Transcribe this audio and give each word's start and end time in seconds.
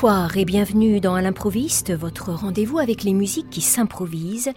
Bonsoir 0.00 0.38
et 0.38 0.46
bienvenue 0.46 0.98
dans 0.98 1.18
l'improviste, 1.18 1.92
votre 1.92 2.32
rendez-vous 2.32 2.78
avec 2.78 3.02
les 3.02 3.12
musiques 3.12 3.50
qui 3.50 3.60
s'improvisent 3.60 4.48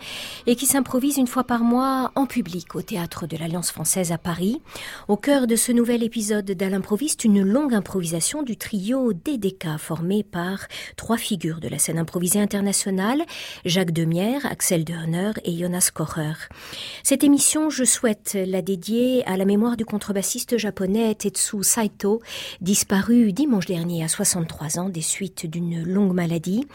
et 0.47 0.55
qui 0.55 0.65
s'improvisent 0.65 1.17
une 1.17 1.27
fois 1.27 1.43
par 1.43 1.65
mois 1.65 2.13
en 2.15 2.27
public 2.27 2.75
au 2.75 2.81
théâtre 2.81 3.27
de 3.27 3.35
l'Alliance 3.35 3.69
française 3.69 4.13
à 4.13 4.17
Paris. 4.17 4.61
Au 5.09 5.17
cœur 5.17 5.45
de 5.45 5.57
ce 5.57 5.73
nouvel 5.73 6.01
épisode 6.01 6.45
d'À 6.45 6.69
l'improviste, 6.69 7.25
une 7.25 7.41
longue 7.41 7.73
improvisation 7.73 8.41
du 8.41 8.55
trio 8.55 9.11
DDK 9.11 9.77
formé 9.77 10.23
par 10.23 10.59
trois 10.95 11.17
figures 11.17 11.59
de 11.59 11.67
la 11.67 11.77
scène 11.77 11.99
improvisée 11.99 12.39
internationale, 12.39 13.23
Jacques 13.65 13.91
Demière, 13.91 14.45
Axel 14.45 14.85
Dörner 14.85 15.31
et 15.43 15.57
Jonas 15.57 15.89
Kocher. 15.93 16.47
Cette 17.03 17.25
émission, 17.25 17.69
je 17.69 17.83
souhaite 17.83 18.37
la 18.47 18.61
dédier 18.61 19.27
à 19.27 19.35
la 19.35 19.43
mémoire 19.43 19.75
du 19.75 19.83
contrebassiste 19.83 20.57
japonais 20.57 21.13
Tetsu 21.15 21.63
Saito, 21.63 22.21
disparu 22.61 23.33
dimanche 23.33 23.65
dernier 23.65 24.05
à 24.05 24.07
63 24.07 24.79
ans 24.79 24.87
des 24.87 25.01
suites 25.01 25.32
d'une 25.45 25.83
longue 25.83 26.13
maladie. 26.13 26.67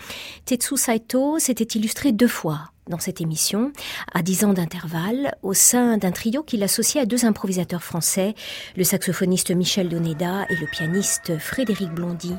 Tetsu 0.44 0.76
Saito 0.76 1.38
s'était 1.38 1.78
illustré 1.78 2.12
deux 2.12 2.28
fois 2.28 2.70
dans 2.88 2.98
cette 2.98 3.20
émission, 3.20 3.72
à 4.12 4.22
dix 4.22 4.44
ans 4.44 4.52
d'intervalle, 4.52 5.34
au 5.42 5.54
sein 5.54 5.98
d'un 5.98 6.10
trio 6.10 6.42
qu'il 6.42 6.62
associait 6.62 7.02
à 7.02 7.06
deux 7.06 7.24
improvisateurs 7.24 7.84
français, 7.84 8.34
le 8.76 8.84
saxophoniste 8.84 9.50
Michel 9.50 9.88
Doneda 9.88 10.46
et 10.48 10.56
le 10.56 10.66
pianiste 10.66 11.38
Frédéric 11.38 11.90
Blondy. 11.90 12.34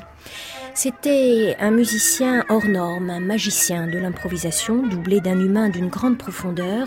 C'était 0.74 1.56
un 1.58 1.72
musicien 1.72 2.44
hors 2.48 2.66
norme, 2.66 3.10
un 3.10 3.20
magicien 3.20 3.86
de 3.86 3.98
l'improvisation, 3.98 4.86
doublé 4.86 5.20
d'un 5.20 5.38
humain 5.38 5.68
d'une 5.68 5.88
grande 5.88 6.16
profondeur. 6.16 6.86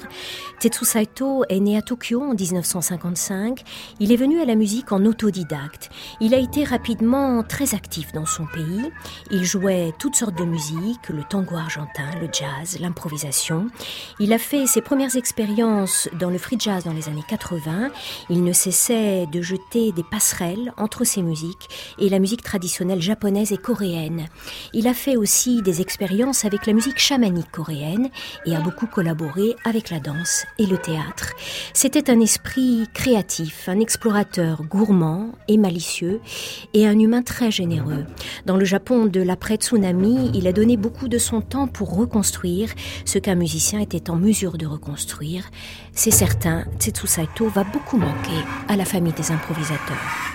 Tetsu 0.59 0.85
Saito 0.85 1.43
est 1.49 1.59
né 1.59 1.77
à 1.77 1.81
Tokyo 1.81 2.21
en 2.21 2.33
1955. 2.33 3.61
Il 3.99 4.11
est 4.11 4.15
venu 4.15 4.41
à 4.41 4.45
la 4.45 4.55
musique 4.55 4.91
en 4.93 5.05
autodidacte. 5.05 5.89
Il 6.21 6.33
a 6.33 6.37
été 6.37 6.63
rapidement 6.63 7.43
très 7.43 7.75
actif 7.75 8.13
dans 8.13 8.25
son 8.25 8.45
pays. 8.45 8.89
Il 9.31 9.43
jouait 9.43 9.93
toutes 9.99 10.15
sortes 10.15 10.37
de 10.37 10.45
musique, 10.45 11.09
le 11.09 11.23
tango 11.23 11.55
argentin, 11.55 12.09
le 12.21 12.29
jazz, 12.31 12.79
l'improvisation. 12.79 13.67
Il 14.19 14.31
a 14.31 14.37
fait 14.37 14.65
ses 14.65 14.81
premières 14.81 15.17
expériences 15.17 16.09
dans 16.17 16.29
le 16.29 16.37
free 16.37 16.57
jazz 16.57 16.85
dans 16.85 16.93
les 16.93 17.09
années 17.09 17.25
80. 17.27 17.89
Il 18.29 18.43
ne 18.43 18.53
cessait 18.53 19.27
de 19.27 19.41
jeter 19.41 19.91
des 19.91 20.03
passerelles 20.03 20.73
entre 20.77 21.03
ses 21.03 21.21
musiques 21.21 21.93
et 21.99 22.09
la 22.09 22.19
musique 22.19 22.43
traditionnelle 22.43 23.01
japonaise 23.01 23.51
et 23.51 23.57
coréenne. 23.57 23.72
Il 24.73 24.87
a 24.87 24.93
fait 24.93 25.15
aussi 25.15 25.61
des 25.61 25.81
expériences 25.81 26.45
avec 26.45 26.65
la 26.65 26.73
musique 26.73 26.99
chamanique 26.99 27.51
coréenne 27.51 28.09
et 28.45 28.55
a 28.55 28.59
beaucoup 28.59 28.87
collaboré 28.87 29.55
avec 29.65 29.89
la 29.89 29.99
danse 29.99 30.45
et 30.59 30.65
le 30.65 30.77
théâtre. 30.77 31.33
C'était 31.73 32.09
un 32.09 32.19
esprit 32.19 32.87
créatif, 32.93 33.67
un 33.67 33.79
explorateur 33.79 34.63
gourmand 34.63 35.31
et 35.47 35.57
malicieux 35.57 36.21
et 36.73 36.87
un 36.87 36.97
humain 36.97 37.21
très 37.21 37.51
généreux. 37.51 38.05
Dans 38.45 38.57
le 38.57 38.65
Japon 38.65 39.05
de 39.05 39.21
l'après-tsunami, 39.21 40.31
il 40.33 40.47
a 40.47 40.53
donné 40.53 40.77
beaucoup 40.77 41.07
de 41.07 41.17
son 41.17 41.41
temps 41.41 41.67
pour 41.67 41.95
reconstruire 41.95 42.69
ce 43.05 43.19
qu'un 43.19 43.35
musicien 43.35 43.79
était 43.79 44.09
en 44.09 44.15
mesure 44.15 44.57
de 44.57 44.65
reconstruire. 44.65 45.49
C'est 45.93 46.11
certain, 46.11 46.65
Tsetsu 46.79 47.07
Saito 47.07 47.47
va 47.47 47.63
beaucoup 47.63 47.97
manquer 47.97 48.43
à 48.67 48.75
la 48.75 48.85
famille 48.85 49.13
des 49.13 49.31
improvisateurs. 49.31 50.32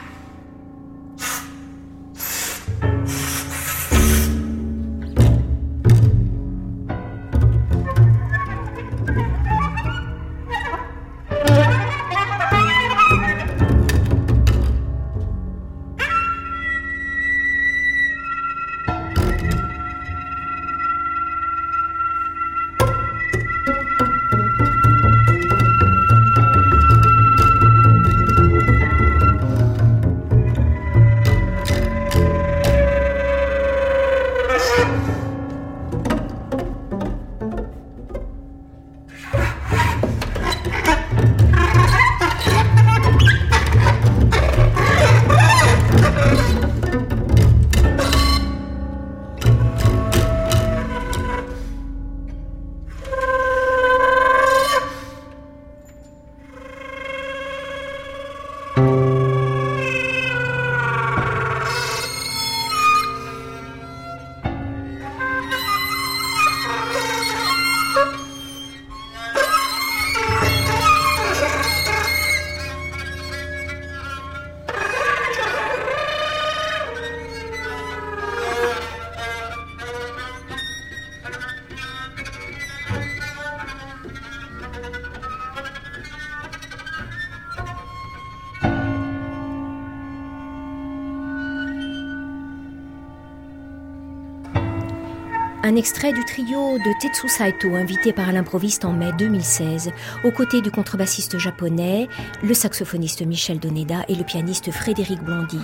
Un 95.68 95.76
extrait 95.76 96.14
du 96.14 96.24
trio 96.24 96.78
de 96.78 96.98
Tetsu 96.98 97.28
Saito, 97.28 97.74
invité 97.74 98.14
par 98.14 98.32
l'improviste 98.32 98.86
en 98.86 98.94
mai 98.94 99.10
2016, 99.18 99.90
aux 100.24 100.30
côtés 100.30 100.62
du 100.62 100.70
contrebassiste 100.70 101.36
japonais, 101.36 102.08
le 102.42 102.54
saxophoniste 102.54 103.20
Michel 103.20 103.58
Doneda 103.58 104.06
et 104.08 104.14
le 104.14 104.24
pianiste 104.24 104.72
Frédéric 104.72 105.22
Blondy. 105.22 105.60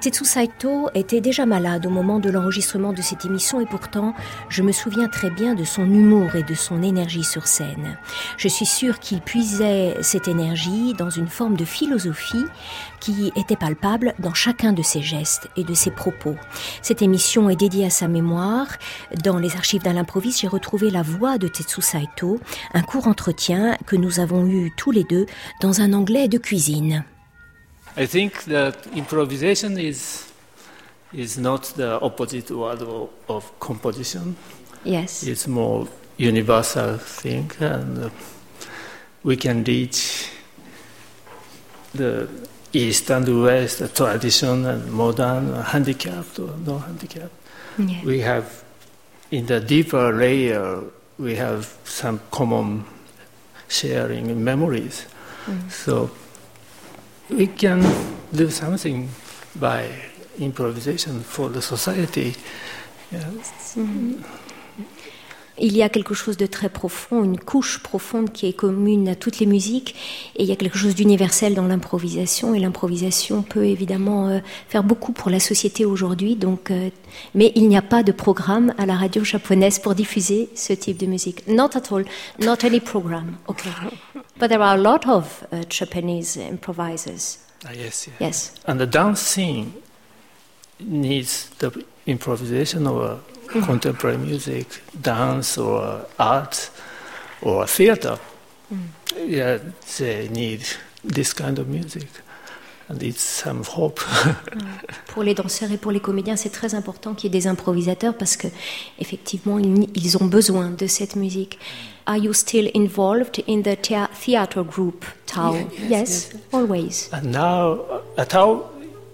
Tetsu 0.00 0.24
Saito 0.24 0.90
était 0.94 1.20
déjà 1.20 1.44
malade 1.44 1.86
au 1.86 1.90
moment 1.90 2.20
de 2.20 2.30
l'enregistrement 2.30 2.92
de 2.92 3.02
cette 3.02 3.24
émission 3.24 3.60
et 3.60 3.66
pourtant, 3.66 4.14
je 4.48 4.62
me 4.62 4.70
souviens 4.70 5.08
très 5.08 5.30
bien 5.30 5.56
de 5.56 5.64
son 5.64 5.86
humour 5.86 6.36
et 6.36 6.44
de 6.44 6.54
son 6.54 6.80
énergie 6.80 7.24
sur 7.24 7.48
scène. 7.48 7.98
Je 8.36 8.46
suis 8.46 8.66
sûre 8.66 9.00
qu'il 9.00 9.20
puisait 9.22 9.96
cette 10.02 10.28
énergie 10.28 10.94
dans 10.94 11.10
une 11.10 11.26
forme 11.26 11.56
de 11.56 11.64
philosophie 11.64 12.44
qui 13.00 13.32
était 13.34 13.56
palpable 13.56 14.14
dans 14.20 14.34
chacun 14.34 14.72
de 14.72 14.82
ses 14.82 15.02
gestes 15.02 15.48
et 15.56 15.64
de 15.64 15.74
ses 15.74 15.90
propos. 15.90 16.36
Cette 16.80 17.02
émission 17.02 17.50
est 17.50 17.56
dédiée 17.56 17.86
à 17.86 17.90
sa 17.90 18.06
mémoire. 18.06 18.68
Les 19.38 19.56
archives 19.56 19.82
d'Alain 19.82 20.00
l'improviste, 20.00 20.40
j'ai 20.40 20.48
retrouvé 20.48 20.90
la 20.90 21.02
voix 21.02 21.38
de 21.38 21.48
Tetsu 21.48 21.80
Saito, 21.80 22.40
un 22.74 22.82
court 22.82 23.06
entretien 23.06 23.76
que 23.86 23.96
nous 23.96 24.20
avons 24.20 24.46
eu 24.46 24.72
tous 24.76 24.90
les 24.90 25.04
deux 25.04 25.26
dans 25.60 25.80
un 25.80 25.92
anglais 25.92 26.28
de 26.28 26.38
cuisine. 26.38 27.04
I 27.96 28.06
think 28.06 28.44
that 28.46 28.72
improvisation 28.94 29.76
is 29.76 30.26
is 31.12 31.38
not 31.38 31.74
the 31.76 31.98
opposite 32.00 32.50
word 32.50 32.82
of, 33.28 33.52
composition. 33.58 34.34
Yes. 34.84 35.22
It's 35.24 35.46
more 35.46 35.86
universal 36.16 36.98
thing, 36.98 37.50
and 37.60 38.10
we 39.22 39.36
can 39.36 39.62
reach 39.64 40.30
the 41.94 42.28
East 42.72 43.10
and 43.10 43.42
West, 43.42 43.94
tradition 43.94 44.64
and 44.64 44.90
modern, 44.90 45.54
handicapped 45.54 46.38
or 46.38 46.54
no 46.64 46.78
handicapped. 46.78 47.34
Yeah. 47.78 48.04
We 48.04 48.20
have, 48.20 48.61
in 49.32 49.46
the 49.46 49.60
deeper 49.60 50.12
layer, 50.12 50.82
we 51.18 51.34
have 51.36 51.74
some 51.84 52.20
common 52.30 52.84
sharing 53.66 54.44
memories. 54.44 55.06
Mm. 55.46 55.70
So 55.70 56.10
we 57.30 57.46
can 57.46 57.82
do 58.32 58.50
something 58.50 59.08
by 59.58 59.88
improvisation 60.38 61.20
for 61.20 61.48
the 61.48 61.62
society. 61.62 62.36
Yeah. 63.10 63.24
Mm-hmm. 63.24 64.22
Il 65.64 65.76
y 65.76 65.82
a 65.84 65.88
quelque 65.88 66.12
chose 66.12 66.36
de 66.36 66.46
très 66.46 66.68
profond, 66.68 67.22
une 67.22 67.38
couche 67.38 67.78
profonde 67.78 68.32
qui 68.32 68.46
est 68.48 68.52
commune 68.52 69.08
à 69.08 69.14
toutes 69.14 69.38
les 69.38 69.46
musiques, 69.46 69.94
et 70.34 70.42
il 70.42 70.48
y 70.48 70.50
a 70.50 70.56
quelque 70.56 70.76
chose 70.76 70.96
d'universel 70.96 71.54
dans 71.54 71.68
l'improvisation, 71.68 72.52
et 72.52 72.58
l'improvisation 72.58 73.42
peut 73.42 73.64
évidemment 73.64 74.28
euh, 74.28 74.40
faire 74.68 74.82
beaucoup 74.82 75.12
pour 75.12 75.30
la 75.30 75.38
société 75.38 75.84
aujourd'hui. 75.84 76.34
Donc, 76.34 76.72
euh, 76.72 76.90
mais 77.36 77.52
il 77.54 77.68
n'y 77.68 77.76
a 77.76 77.82
pas 77.82 78.02
de 78.02 78.10
programme 78.10 78.74
à 78.76 78.86
la 78.86 78.96
radio 78.96 79.22
japonaise 79.22 79.78
pour 79.78 79.94
diffuser 79.94 80.48
ce 80.56 80.72
type 80.72 80.98
de 80.98 81.06
musique. 81.06 81.46
Not 81.46 81.76
at 81.76 81.92
all, 81.92 82.04
not 82.40 82.64
any 82.64 82.80
program. 82.80 83.36
Okay, 83.46 83.70
but 84.40 84.48
there 84.48 84.62
are 84.62 84.74
a 84.74 84.82
lot 84.82 85.06
of 85.06 85.46
uh, 85.52 85.62
Japanese 85.70 86.36
improvisers. 86.38 87.38
Ah, 87.64 87.70
yes, 87.72 88.08
yes. 88.08 88.14
Yes. 88.18 88.54
And 88.66 88.78
the 88.80 88.86
dance 88.86 89.20
scene 89.20 89.72
needs 90.80 91.50
the 91.60 91.70
improvisation 92.06 92.88
or 92.88 93.20
contemporary 93.60 94.18
music, 94.18 94.82
dance 95.00 95.58
or 95.58 96.06
art 96.18 96.70
or 97.42 97.66
theater. 97.66 98.18
Yeah, 99.16 99.58
they 99.98 100.28
need 100.28 100.62
this 101.04 101.34
kind 101.34 101.58
of 101.58 101.68
music. 101.68 102.08
And 102.88 103.02
it's 103.02 103.22
some 103.22 103.62
hope. 103.64 104.00
Pour 105.08 105.22
les 105.22 105.34
danseurs 105.34 105.70
et 105.72 105.78
pour 105.78 105.92
les 105.92 106.00
comédiens, 106.00 106.36
c'est 106.36 106.50
très 106.50 106.74
important 106.74 107.14
qu'il 107.14 107.32
y 107.32 107.36
ait 107.36 107.40
des 107.40 107.46
improvisateurs 107.46 108.14
parce 108.16 108.36
que 108.36 108.48
effectivement, 108.98 109.58
ils, 109.58 110.16
ont 110.18 110.26
besoin 110.26 110.70
de 110.70 110.86
cette 110.86 111.16
musique. 111.16 111.58
Are 112.06 112.16
you 112.16 112.32
still 112.32 112.70
involved 112.74 113.42
in 113.48 113.62
the 113.62 113.76
thea- 113.80 114.10
theater 114.12 114.64
group, 114.64 115.04
Tao? 115.26 115.54
Yeah, 115.54 115.64
yes, 115.78 115.90
yes, 115.90 116.30
yes. 116.32 116.42
always. 116.52 117.08
and 117.12 117.30
now 117.30 117.80
uh, 117.88 118.24
Atao 118.24 118.64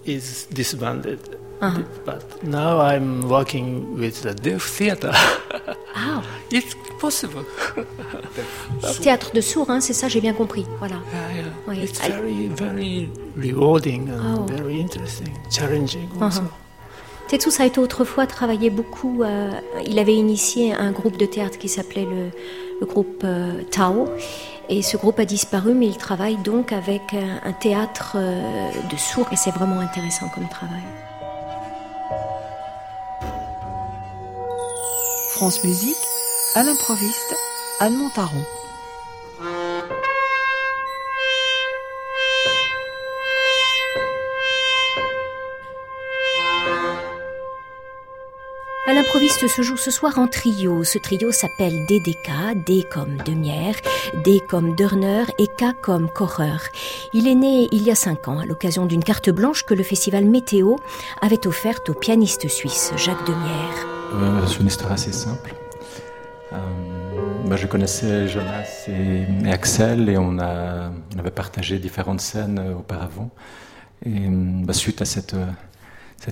is 0.06 0.46
disbanded. 0.50 1.18
Uh-huh. 1.60 1.82
But 2.06 2.22
now 2.44 2.80
I'm 2.80 3.28
working 3.28 3.96
with 3.98 4.22
the 4.22 4.34
deaf 4.34 4.62
theater. 4.62 5.12
Ah, 6.00 6.22
it's 6.52 6.76
possible. 7.00 7.44
théâtre 9.02 9.32
de 9.34 9.40
sourds, 9.40 9.68
hein, 9.70 9.80
c'est 9.80 9.92
ça, 9.94 10.06
j'ai 10.06 10.20
bien 10.20 10.32
compris. 10.32 10.64
Voilà. 10.78 10.96
Yeah, 11.12 11.42
yeah. 11.42 11.44
Oui. 11.66 11.80
It's 11.82 12.00
very, 12.06 12.48
very 12.48 13.10
rewarding 13.36 14.08
and 14.10 14.38
Oh. 14.38 14.46
very 14.46 14.78
interesting, 14.80 15.32
challenging 15.50 16.08
also. 16.20 16.42
Uh-huh. 16.42 17.50
Saito 17.50 17.82
autrefois 17.82 18.26
travaillait 18.28 18.70
beaucoup. 18.70 19.22
euh, 19.24 19.50
il 19.84 19.98
avait 19.98 20.14
initié 20.14 20.72
un 20.72 20.92
groupe 20.92 21.16
de 21.16 21.26
théâtre 21.26 21.58
qui 21.58 21.68
s'appelait 21.68 22.04
le, 22.06 22.30
le 22.80 22.86
groupe 22.86 23.22
euh, 23.24 23.62
Tao. 23.72 24.08
Et 24.68 24.82
ce 24.82 24.96
groupe 24.96 25.18
a 25.18 25.24
disparu, 25.24 25.74
mais 25.74 25.86
il 25.86 25.96
travaille 25.96 26.36
donc 26.36 26.72
avec 26.72 27.02
un, 27.14 27.40
un 27.48 27.52
théâtre 27.52 28.12
euh, 28.16 28.70
de 28.88 28.96
sourds. 28.96 29.26
Et 29.32 29.36
c'est 29.36 29.50
vraiment 29.50 29.80
intéressant 29.80 30.28
comme 30.32 30.48
travail. 30.48 30.82
France 35.38 35.62
Musique, 35.62 35.94
à 36.56 36.64
l'improviste, 36.64 37.36
Anne 37.78 37.96
Montaron. 37.96 38.42
À 48.88 48.92
l'improviste 48.92 49.46
se 49.46 49.62
joue 49.62 49.76
ce 49.76 49.92
soir 49.92 50.18
en 50.18 50.26
trio. 50.26 50.82
Ce 50.82 50.98
trio 50.98 51.30
s'appelle 51.30 51.86
DDK, 51.86 52.64
D 52.66 52.84
comme 52.92 53.18
Demière, 53.18 53.76
D 54.24 54.40
comme 54.40 54.74
Dörner 54.74 55.22
et 55.38 55.46
K 55.46 55.66
comme 55.80 56.10
Kocher. 56.10 56.56
Il 57.12 57.28
est 57.28 57.36
né 57.36 57.68
il 57.70 57.84
y 57.84 57.92
a 57.92 57.94
cinq 57.94 58.26
ans 58.26 58.40
à 58.40 58.44
l'occasion 58.44 58.86
d'une 58.86 59.04
carte 59.04 59.30
blanche 59.30 59.62
que 59.62 59.74
le 59.74 59.84
festival 59.84 60.24
Météo 60.24 60.74
avait 61.20 61.46
offerte 61.46 61.90
au 61.90 61.94
pianiste 61.94 62.48
suisse 62.48 62.90
Jacques 62.96 63.24
Demière. 63.24 63.97
Euh, 64.14 64.46
c'est 64.46 64.60
une 64.60 64.66
histoire 64.66 64.92
assez 64.92 65.12
simple. 65.12 65.54
Euh, 66.52 66.56
bah, 67.46 67.56
je 67.56 67.66
connaissais 67.66 68.26
Jonas 68.28 68.88
et, 68.88 69.50
Axel 69.50 70.08
et 70.08 70.16
on, 70.16 70.38
avait 70.38 71.30
partagé 71.34 71.78
différentes 71.78 72.20
scènes 72.20 72.58
euh, 72.58 72.74
auparavant. 72.74 73.30
Et 74.04 74.28
bah, 74.28 74.72
suite 74.72 75.02
à 75.02 75.04
cette, 75.04 75.36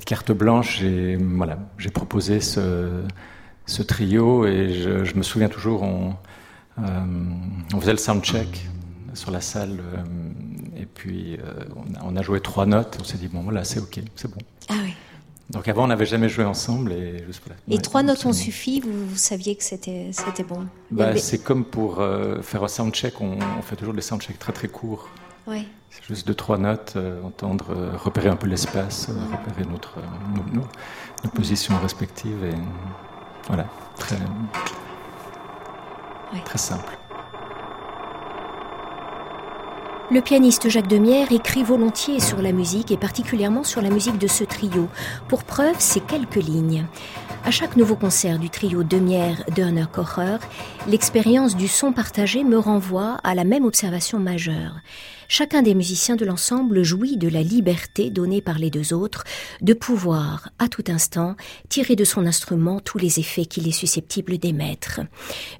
carte 0.06 0.32
blanche, 0.32 0.80
j'ai 0.80 1.90
proposé 1.92 2.40
ce, 2.40 3.02
trio 3.86 4.46
et 4.46 4.72
je, 4.72 5.16
me 5.16 5.22
souviens 5.22 5.48
toujours, 5.48 5.82
on, 5.82 6.14
faisait 7.80 7.92
le 7.92 7.98
soundcheck 7.98 8.68
sur 9.14 9.30
la 9.30 9.40
salle 9.40 9.80
et 10.76 10.86
puis 10.86 11.38
on, 11.74 11.94
a, 11.94 12.04
on 12.04 12.16
a 12.16 12.22
joué 12.22 12.40
trois 12.40 12.66
notes. 12.66 12.98
On 13.00 13.04
s'est 13.04 13.18
dit 13.18 13.28
bon 13.28 13.42
voilà 13.42 13.64
c'est 13.64 13.80
ok, 13.80 14.00
c'est 14.14 14.30
bon. 14.30 14.38
Ah 14.68 14.74
oui. 14.82 14.95
Donc 15.50 15.68
avant 15.68 15.84
on 15.84 15.86
n'avait 15.86 16.06
jamais 16.06 16.28
joué 16.28 16.44
ensemble 16.44 16.92
et 16.92 17.22
juste 17.24 17.40
voilà. 17.46 17.60
Et 17.68 17.76
Ouais, 17.76 17.80
trois 17.80 18.02
notes 18.02 18.24
ont 18.26 18.32
suffi, 18.32 18.80
vous, 18.80 19.06
vous 19.10 19.16
saviez 19.16 19.54
que 19.56 19.62
c'était 19.62 20.12
bon. 20.48 20.66
Bah, 20.90 21.16
c'est 21.16 21.38
comme 21.38 21.64
pour 21.64 22.00
euh, 22.00 22.42
faire 22.42 22.64
un 22.64 22.68
soundcheck, 22.68 23.20
on, 23.20 23.38
on 23.58 23.62
fait 23.62 23.76
toujours 23.76 23.94
des 23.94 24.00
soundchecks 24.02 24.38
très 24.38 24.52
très 24.52 24.68
courts. 24.68 25.08
ouais. 25.46 25.64
C'est 25.88 26.04
juste 26.08 26.26
deux, 26.26 26.34
trois 26.34 26.58
notes, 26.58 26.92
euh, 26.96 27.22
entendre, 27.22 27.66
euh, 27.70 27.96
repérer 27.96 28.28
un 28.28 28.36
peu 28.36 28.46
l'espace, 28.48 29.08
repérer 29.32 29.64
notre, 29.70 29.94
nos, 30.34 30.42
nos- 30.60 30.66
nos 31.24 31.30
positions 31.30 31.78
respectives 31.80 32.44
et 32.44 32.54
voilà, 33.46 33.64
très, 33.96 34.16
Ouais. 36.34 36.40
très 36.44 36.58
simple. 36.58 36.98
Le 40.08 40.20
pianiste 40.20 40.68
Jacques 40.68 40.86
Demière 40.86 41.32
écrit 41.32 41.64
volontiers 41.64 42.20
sur 42.20 42.40
la 42.40 42.52
musique 42.52 42.92
et 42.92 42.96
particulièrement 42.96 43.64
sur 43.64 43.82
la 43.82 43.90
musique 43.90 44.18
de 44.18 44.28
ce 44.28 44.44
trio. 44.44 44.88
Pour 45.26 45.42
preuve, 45.42 45.74
ces 45.80 45.98
quelques 45.98 46.36
lignes. 46.36 46.86
À 47.44 47.50
chaque 47.50 47.76
nouveau 47.76 47.96
concert 47.96 48.38
du 48.38 48.48
trio 48.48 48.84
Demière 48.84 49.42
Dörner 49.56 49.86
Kocher, 49.92 50.36
l'expérience 50.86 51.56
du 51.56 51.66
son 51.66 51.92
partagé 51.92 52.44
me 52.44 52.56
renvoie 52.56 53.16
à 53.24 53.34
la 53.34 53.42
même 53.42 53.64
observation 53.64 54.20
majeure. 54.20 54.76
Chacun 55.28 55.62
des 55.62 55.74
musiciens 55.74 56.16
de 56.16 56.24
l'ensemble 56.24 56.82
jouit 56.82 57.16
de 57.16 57.28
la 57.28 57.42
liberté 57.42 58.10
donnée 58.10 58.40
par 58.40 58.58
les 58.58 58.70
deux 58.70 58.92
autres 58.92 59.24
de 59.60 59.74
pouvoir, 59.74 60.50
à 60.58 60.68
tout 60.68 60.84
instant, 60.88 61.34
tirer 61.68 61.96
de 61.96 62.04
son 62.04 62.26
instrument 62.26 62.80
tous 62.80 62.98
les 62.98 63.18
effets 63.18 63.46
qu'il 63.46 63.66
est 63.66 63.72
susceptible 63.72 64.38
d'émettre. 64.38 65.00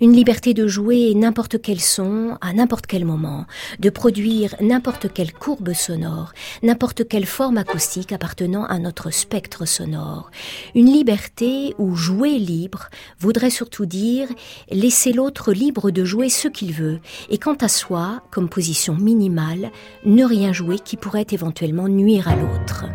Une 0.00 0.12
liberté 0.12 0.54
de 0.54 0.68
jouer 0.68 1.14
n'importe 1.14 1.60
quel 1.60 1.80
son, 1.80 2.38
à 2.40 2.52
n'importe 2.52 2.86
quel 2.86 3.04
moment, 3.04 3.46
de 3.80 3.90
produire 3.90 4.54
n'importe 4.60 5.12
quelle 5.12 5.32
courbe 5.32 5.72
sonore, 5.72 6.32
n'importe 6.62 7.08
quelle 7.08 7.26
forme 7.26 7.58
acoustique 7.58 8.12
appartenant 8.12 8.64
à 8.64 8.78
notre 8.78 9.10
spectre 9.10 9.66
sonore. 9.66 10.30
Une 10.74 10.92
liberté 10.92 11.74
où 11.78 11.96
jouer 11.96 12.38
libre 12.38 12.88
voudrait 13.18 13.50
surtout 13.50 13.86
dire 13.86 14.28
laisser 14.70 15.12
l'autre 15.12 15.52
libre 15.52 15.90
de 15.90 16.04
jouer 16.04 16.28
ce 16.28 16.48
qu'il 16.48 16.72
veut, 16.72 17.00
et 17.30 17.38
quant 17.38 17.56
à 17.60 17.68
soi, 17.68 18.22
comme 18.30 18.48
position 18.48 18.94
minimale, 18.94 19.55
ne 20.04 20.24
rien 20.24 20.52
jouer 20.52 20.78
qui 20.78 20.96
pourrait 20.96 21.26
éventuellement 21.30 21.88
nuire 21.88 22.28
à 22.28 22.36
l'autre. 22.36 22.86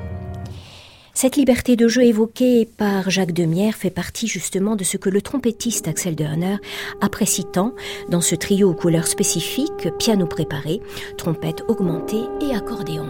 Cette 1.13 1.35
liberté 1.35 1.75
de 1.75 1.87
jeu 1.87 2.03
évoquée 2.03 2.65
par 2.65 3.09
Jacques 3.09 3.33
Demière 3.33 3.75
fait 3.75 3.89
partie 3.89 4.27
justement 4.27 4.75
de 4.75 4.83
ce 4.83 4.97
que 4.97 5.09
le 5.09 5.21
trompettiste 5.21 5.87
Axel 5.87 6.15
Dörner 6.15 6.55
apprécie 7.01 7.43
tant 7.45 7.73
dans 8.09 8.21
ce 8.21 8.33
trio 8.35 8.69
aux 8.69 8.73
couleurs 8.73 9.07
spécifiques, 9.07 9.89
piano 9.99 10.25
préparé, 10.25 10.79
trompette 11.17 11.63
augmentée 11.67 12.23
et 12.41 12.55
accordéon. 12.55 13.05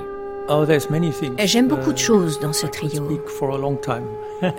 Oh. 0.49 0.65
J'aime 1.45 1.67
beaucoup 1.67 1.93
de 1.93 1.97
Uh, 1.97 2.01
choses 2.01 2.39
dans 2.39 2.51
ce 2.51 2.67
trio. 2.67 3.07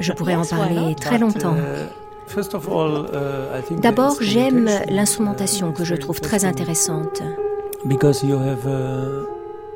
Je 0.00 0.12
pourrais 0.12 0.34
en 0.36 0.44
parler 0.46 0.94
très 0.94 1.18
longtemps. 1.18 1.54
uh, 1.54 1.88
first 2.26 2.54
of 2.54 2.68
all, 2.68 3.06
uh, 3.12 3.58
I 3.58 3.62
think 3.62 3.80
the 3.80 3.82
D'abord, 3.82 4.16
j'aime 4.20 4.68
instrumentation, 4.68 4.94
l'instrumentation 4.94 5.72
que 5.72 5.84
je 5.84 5.94
trouve 5.94 6.20
très 6.20 6.44
intéressante. 6.44 7.22
Because 7.86 8.22
you 8.24 8.38
have 8.38 8.64
uh, 8.66 9.24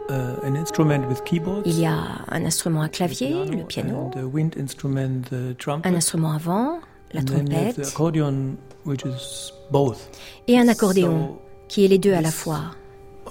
uh, 0.08 0.36
an 0.44 0.54
instrument 0.56 1.08
with 1.08 1.24
keyboards. 1.24 1.66
Il 1.66 1.80
y 1.80 1.86
a 1.86 2.24
un 2.28 2.44
instrument 2.44 2.82
à 2.82 2.88
clavier, 2.88 3.44
le 3.46 3.64
piano, 3.64 4.06
And 4.06 4.10
the 4.20 4.24
wind 4.32 4.56
instrument, 4.56 5.22
the 5.30 5.56
trumpet. 5.58 5.88
un 5.88 5.94
instrument 5.94 6.32
à 6.32 6.38
vent, 6.38 6.80
la 7.12 7.20
and 7.20 7.26
then 7.26 7.46
you 7.50 7.56
have 7.56 7.74
the 7.74 7.82
trompette, 7.82 7.88
accordion, 7.88 8.56
which 8.84 9.04
is 9.04 9.52
both. 9.72 10.08
et 10.46 10.58
un 10.58 10.68
accordéon, 10.68 11.28
So, 11.30 11.42
qui 11.68 11.84
est 11.84 11.88
les 11.88 11.98
deux 11.98 12.12
à 12.14 12.20
la 12.20 12.30
fois. 12.30 12.60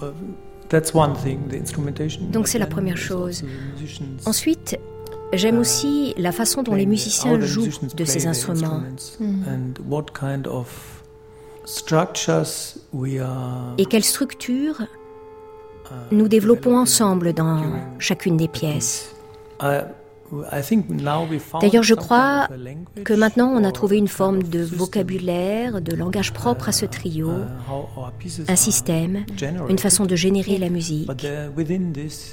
uh, 0.01 0.08
that's 0.67 0.94
one 0.94 1.15
thing, 1.15 1.48
the 1.50 1.55
instrumentation. 1.55 2.24
Donc 2.32 2.44
but 2.44 2.48
c'est 2.51 2.60
la 2.60 2.65
then 2.65 2.74
première 2.74 2.96
there's 2.96 3.08
chose. 3.08 3.44
also 3.44 3.46
the 3.46 3.79
musicians 3.79 4.25
Ensuite, 4.27 4.77
j'aime 5.32 5.58
aussi 5.58 6.13
la 6.17 6.34
façon 6.34 6.63
dont 6.63 6.74
les 6.75 6.86
playing 6.86 7.00
the- 7.00 7.25
how 7.25 7.29
musiciens 7.29 7.38
the 7.38 7.41
jouent 7.46 7.62
musicians 7.63 7.88
de 7.88 7.94
play 7.96 8.05
ces 8.05 8.20
their 8.20 8.29
instruments 8.32 8.84
instruments 8.91 9.48
And 9.48 9.74
what 9.89 10.08
kind 10.13 10.46
of 10.48 10.67
structures 10.67 10.74
we 10.75 10.84
are 10.84 10.94
et 13.77 13.86
quelle 13.86 14.03
structure 14.03 14.81
uh, 14.81 14.86
nous 16.12 16.27
développons 16.27 16.77
ensemble 16.77 17.34
dans 17.34 17.63
chacune 18.00 18.38
des 18.38 18.48
pièces. 18.48 19.15
D'ailleurs, 21.62 21.84
je 21.84 21.93
crois 21.93 22.48
que 23.03 23.13
maintenant 23.13 23.51
on 23.53 23.63
a 23.63 23.72
trouvé 23.72 23.98
une 23.98 24.07
forme 24.07 24.43
de 24.43 24.63
vocabulaire, 24.63 25.81
de 25.81 25.95
langage 25.95 26.34
propre 26.34 26.69
à 26.69 26.72
ce 26.72 26.86
trio, 26.86 27.31
un 28.48 28.55
système, 28.55 29.25
une 29.69 29.79
façon 29.79 30.05
de 30.05 30.15
générer 30.15 30.57
la 30.57 30.69
musique. 30.69 31.10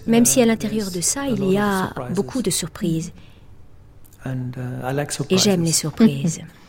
Même 0.06 0.24
si 0.24 0.40
à 0.40 0.46
l'intérieur 0.46 0.90
de 0.90 1.00
ça, 1.00 1.26
il 1.26 1.44
y 1.50 1.58
a 1.58 1.92
beaucoup 2.14 2.42
de 2.42 2.50
surprises. 2.50 3.12
Et 4.24 5.38
j'aime 5.38 5.62
les 5.62 5.72
surprises. 5.72 6.40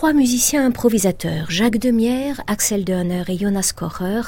trois 0.00 0.14
musiciens 0.14 0.64
improvisateurs, 0.64 1.50
Jacques 1.50 1.76
Demière, 1.76 2.40
Axel 2.46 2.86
Dörner 2.86 3.22
et 3.28 3.36
Jonas 3.36 3.74
Kocher, 3.76 4.22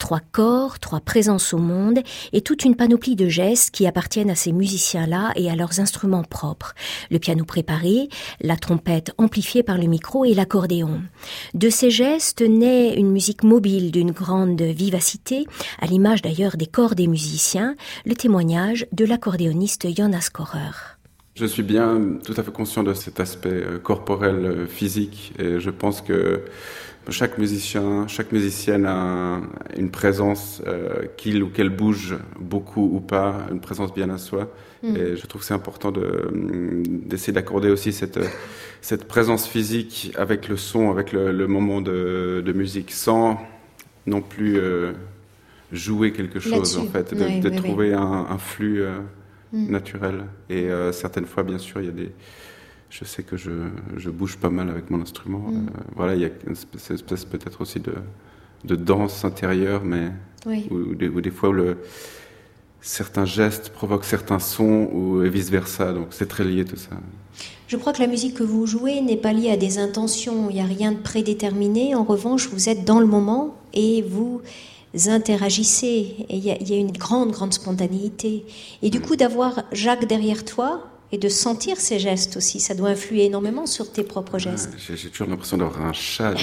trois 0.00 0.18
corps, 0.18 0.80
trois 0.80 0.98
présences 0.98 1.54
au 1.54 1.58
monde 1.58 2.00
et 2.32 2.40
toute 2.40 2.64
une 2.64 2.74
panoplie 2.74 3.14
de 3.14 3.28
gestes 3.28 3.70
qui 3.70 3.86
appartiennent 3.86 4.30
à 4.30 4.34
ces 4.34 4.50
musiciens-là 4.50 5.30
et 5.36 5.48
à 5.48 5.54
leurs 5.54 5.78
instruments 5.78 6.24
propres. 6.24 6.74
Le 7.12 7.20
piano 7.20 7.44
préparé, 7.44 8.08
la 8.40 8.56
trompette 8.56 9.12
amplifiée 9.16 9.62
par 9.62 9.78
le 9.78 9.86
micro 9.86 10.24
et 10.24 10.34
l'accordéon. 10.34 11.00
De 11.54 11.70
ces 11.70 11.92
gestes 11.92 12.42
naît 12.42 12.96
une 12.96 13.12
musique 13.12 13.44
mobile 13.44 13.92
d'une 13.92 14.10
grande 14.10 14.60
vivacité, 14.60 15.46
à 15.80 15.86
l'image 15.86 16.22
d'ailleurs 16.22 16.56
des 16.56 16.66
corps 16.66 16.96
des 16.96 17.06
musiciens, 17.06 17.76
le 18.06 18.16
témoignage 18.16 18.88
de 18.90 19.04
l'accordéoniste 19.04 19.86
Jonas 19.96 20.30
Kocher. 20.32 20.98
Je 21.34 21.46
suis 21.46 21.62
bien 21.62 22.18
tout 22.24 22.34
à 22.36 22.42
fait 22.42 22.52
conscient 22.52 22.82
de 22.82 22.92
cet 22.92 23.18
aspect 23.18 23.48
euh, 23.48 23.78
corporel, 23.78 24.44
euh, 24.44 24.66
physique, 24.66 25.32
et 25.38 25.60
je 25.60 25.70
pense 25.70 26.02
que 26.02 26.42
chaque 27.08 27.38
musicien, 27.38 28.06
chaque 28.06 28.32
musicienne 28.32 28.84
a 28.84 29.40
une 29.78 29.90
présence, 29.90 30.60
euh, 30.66 31.06
qu'il 31.16 31.42
ou 31.42 31.48
qu'elle 31.48 31.70
bouge 31.70 32.18
beaucoup 32.38 32.90
ou 32.92 33.00
pas, 33.00 33.46
une 33.50 33.60
présence 33.60 33.94
bien 33.94 34.10
à 34.10 34.18
soi. 34.18 34.52
Mm. 34.82 34.96
Et 34.96 35.16
je 35.16 35.26
trouve 35.26 35.40
que 35.40 35.46
c'est 35.46 35.54
important 35.54 35.90
d'essayer 35.90 37.32
d'accorder 37.32 37.70
aussi 37.70 37.94
cette, 37.94 38.20
cette 38.82 39.08
présence 39.08 39.48
physique 39.48 40.12
avec 40.16 40.48
le 40.48 40.58
son, 40.58 40.90
avec 40.90 41.12
le, 41.12 41.46
moment 41.46 41.80
de, 41.80 42.42
de, 42.44 42.52
musique, 42.52 42.90
sans 42.92 43.40
non 44.06 44.20
plus 44.20 44.60
jouer 45.72 46.12
quelque 46.12 46.40
chose, 46.40 46.76
en 46.76 46.86
fait, 46.86 47.14
de, 47.14 47.48
trouver 47.48 47.94
Un, 47.94 48.26
un, 48.30 48.38
flux. 48.38 48.84
Mm. 49.52 49.70
naturel. 49.70 50.24
Et 50.48 50.70
euh, 50.70 50.92
certaines 50.92 51.26
fois, 51.26 51.42
bien 51.42 51.58
sûr, 51.58 51.80
il 51.80 51.86
y 51.86 51.88
a 51.88 51.92
des. 51.92 52.12
Je 52.88 53.04
sais 53.04 53.22
que 53.22 53.36
je, 53.36 53.50
je 53.96 54.10
bouge 54.10 54.36
pas 54.36 54.50
mal 54.50 54.68
avec 54.68 54.90
mon 54.90 55.00
instrument. 55.00 55.50
Mm. 55.50 55.66
Euh, 55.66 55.80
voilà, 55.94 56.14
il 56.14 56.22
y 56.22 56.24
a 56.24 56.30
une 56.46 56.52
espèce, 56.52 57.24
peut-être 57.24 57.60
aussi 57.60 57.80
de, 57.80 57.94
de, 58.64 58.76
danse 58.76 59.24
intérieure, 59.24 59.82
mais 59.84 60.10
ou, 60.70 60.94
des, 60.94 61.30
fois 61.30 61.50
où 61.50 61.52
le, 61.52 61.78
certains 62.80 63.26
gestes 63.26 63.70
provoquent 63.70 64.04
certains 64.04 64.38
sons 64.38 64.88
ou 64.92 65.20
vice 65.20 65.50
versa. 65.50 65.92
Donc 65.92 66.08
c'est 66.10 66.28
très 66.28 66.44
lié 66.44 66.64
tout 66.64 66.76
ça. 66.76 66.96
Je 67.68 67.76
crois 67.76 67.92
que 67.92 68.00
la 68.00 68.06
musique 68.08 68.34
que 68.34 68.42
vous 68.42 68.66
jouez 68.66 69.00
n'est 69.00 69.16
pas 69.16 69.32
liée 69.32 69.50
à 69.50 69.56
des 69.56 69.78
intentions. 69.78 70.48
Il 70.50 70.54
n'y 70.54 70.60
a 70.60 70.66
rien 70.66 70.92
de 70.92 70.98
prédéterminé. 70.98 71.94
En 71.94 72.04
revanche, 72.04 72.48
vous 72.48 72.68
êtes 72.68 72.84
dans 72.84 73.00
le 73.00 73.06
moment 73.06 73.56
et 73.72 74.02
vous 74.02 74.42
interagissez. 75.06 76.16
Et 76.28 76.36
il 76.36 76.44
y, 76.44 76.74
a 76.74 76.76
une 76.76 76.92
grande, 76.92 77.32
grande 77.32 77.52
spontanéité. 77.52 78.44
Et 78.82 78.90
du 78.90 79.00
coup, 79.00 79.16
d'avoir 79.16 79.64
Jacques 79.72 80.06
derrière 80.06 80.44
toi 80.44 80.86
et 81.10 81.18
de 81.18 81.28
sentir 81.28 81.78
ses 81.78 81.98
gestes 81.98 82.36
aussi, 82.36 82.58
ça 82.58 82.74
doit 82.74 82.88
influer 82.88 83.24
énormément 83.24 83.66
sur 83.66 83.92
tes 83.92 84.02
propres 84.02 84.38
gestes. 84.38 84.74
J'ai 84.78 85.10
toujours 85.10 85.28
l'impression 85.28 85.58
d'avoir 85.58 85.82
un 85.84 85.92
chat, 85.92 86.34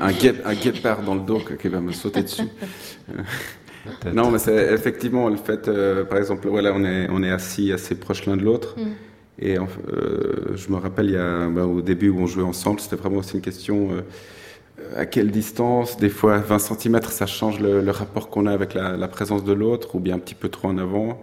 un, 0.00 0.08
un, 0.08 0.54
guépard 0.54 1.02
dans 1.02 1.14
le 1.14 1.20
dos 1.20 1.40
qui 1.60 1.68
va 1.68 1.80
me 1.80 1.92
sauter 1.92 2.22
dessus. 2.22 2.48
non, 4.12 4.30
mais 4.30 4.38
c'est 4.38 4.72
effectivement 4.72 5.28
le 5.28 5.36
fait, 5.36 5.68
euh, 5.68 6.04
par 6.04 6.18
exemple, 6.18 6.48
voilà, 6.48 6.72
on 6.74 6.84
est, 6.84 7.08
on 7.10 7.22
est 7.22 7.30
assis 7.30 7.72
assez 7.72 7.94
proches 7.94 8.26
l'un 8.26 8.36
de 8.36 8.42
l'autre. 8.42 8.74
Mm. 8.78 8.92
Et 9.40 9.58
euh, 9.58 10.54
je 10.54 10.70
me 10.70 10.76
rappelle, 10.76 11.06
il 11.06 11.12
y 11.12 11.16
a, 11.16 11.48
bah, 11.48 11.64
au 11.64 11.80
début 11.80 12.10
où 12.10 12.20
on 12.20 12.26
jouait 12.26 12.42
ensemble, 12.44 12.80
c'était 12.80 12.96
vraiment 12.96 13.18
aussi 13.18 13.36
une 13.36 13.42
question. 13.42 13.92
Euh, 13.92 14.02
à 14.96 15.06
quelle 15.06 15.30
distance, 15.30 15.96
des 15.96 16.08
fois 16.08 16.38
20 16.38 16.58
cm, 16.58 17.00
ça 17.02 17.26
change 17.26 17.60
le, 17.60 17.90
rapport 17.90 18.28
qu'on 18.28 18.46
a 18.46 18.52
avec 18.52 18.74
la, 18.74 19.08
présence 19.08 19.44
de 19.44 19.52
l'autre, 19.52 19.96
ou 19.96 20.00
bien 20.00 20.16
un 20.16 20.18
petit 20.18 20.34
peu 20.34 20.48
trop 20.48 20.68
en 20.68 20.78
avant. 20.78 21.22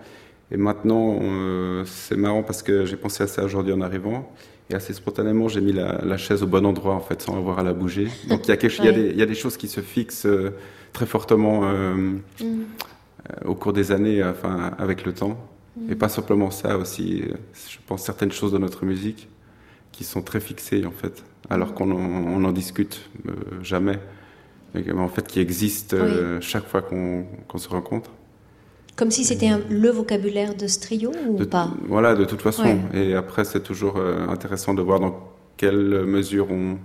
Et 0.51 0.57
maintenant, 0.57 1.19
euh, 1.21 1.83
c'est 1.85 2.15
marrant 2.15 2.43
parce 2.43 2.63
que 2.63 2.85
j'ai 2.85 2.95
pensé 2.95 3.23
à 3.23 3.27
ça 3.27 3.43
aujourd'hui 3.43 3.73
en 3.73 3.81
arrivant. 3.81 4.31
Et 4.69 4.75
assez 4.75 4.93
spontanément, 4.93 5.47
j'ai 5.47 5.61
mis 5.61 5.73
la, 5.73 6.17
chaise 6.17 6.43
au 6.43 6.47
bon 6.47 6.65
endroit, 6.65 6.93
en 6.93 6.99
fait, 6.99 7.21
sans 7.21 7.37
avoir 7.37 7.59
à 7.59 7.63
la 7.63 7.73
bouger. 7.73 8.07
Donc 8.27 8.45
il 8.45 8.49
y, 8.49 8.51
a 8.51 8.57
quelque, 8.57 8.77
il, 8.83 9.17
y 9.17 9.21
a 9.21 9.25
des, 9.25 9.35
choses 9.35 9.57
qui 9.57 9.67
se 9.67 9.81
fixent 9.81 10.25
euh, 10.25 10.51
très 10.93 11.05
fortement 11.05 11.61
euh, 11.63 11.95
mm. 11.95 12.65
au 13.45 13.55
cours 13.55 13.73
des 13.73 13.91
années, 13.91 14.23
enfin, 14.23 14.71
avec 14.77 15.05
le 15.05 15.13
temps. 15.13 15.37
Mm. 15.77 15.91
Et 15.91 15.95
pas 15.95 16.09
simplement 16.09 16.51
ça 16.51 16.77
aussi, 16.77 17.23
je 17.69 17.77
pense 17.85 18.03
certaines 18.03 18.31
choses 18.31 18.51
de 18.51 18.57
notre 18.57 18.85
musique 18.85 19.29
qui 19.91 20.03
sont 20.03 20.21
très 20.21 20.39
fixées, 20.39 20.85
en 20.85 20.91
fait 20.91 21.23
alors 21.49 21.73
qu'on 21.73 21.91
en, 21.91 22.51
discute 22.51 23.09
euh, 23.27 23.31
jamais, 23.61 23.99
mais 24.73 24.91
en 24.91 25.07
fait 25.07 25.27
qui 25.27 25.39
existe 25.39 25.93
euh, 25.93 26.39
chaque 26.41 26.67
fois 26.67 26.81
qu'on 26.81 27.57
se 27.57 27.69
rencontre. 27.69 28.11
Comme 28.95 29.11
si 29.11 29.23
c'était 29.23 29.51
le 29.69 29.89
vocabulaire 29.89 30.55
de 30.55 30.65
ce 30.67 30.79
trio 30.79 31.11
ou 31.27 31.45
pas? 31.45 31.69
Voilà, 31.87 32.15
de 32.15 32.25
toute 32.25 32.41
façon. 32.41 32.79
Et 32.93 33.13
après, 33.13 33.45
c'est 33.45 33.61
toujours 33.61 33.97
euh, 33.97 34.27
intéressant 34.27 34.73
de 34.73 34.81
voir 34.81 34.99
dans 34.99 35.33
quelle 35.55 36.03
mesure 36.05 36.47
on, 36.49 36.77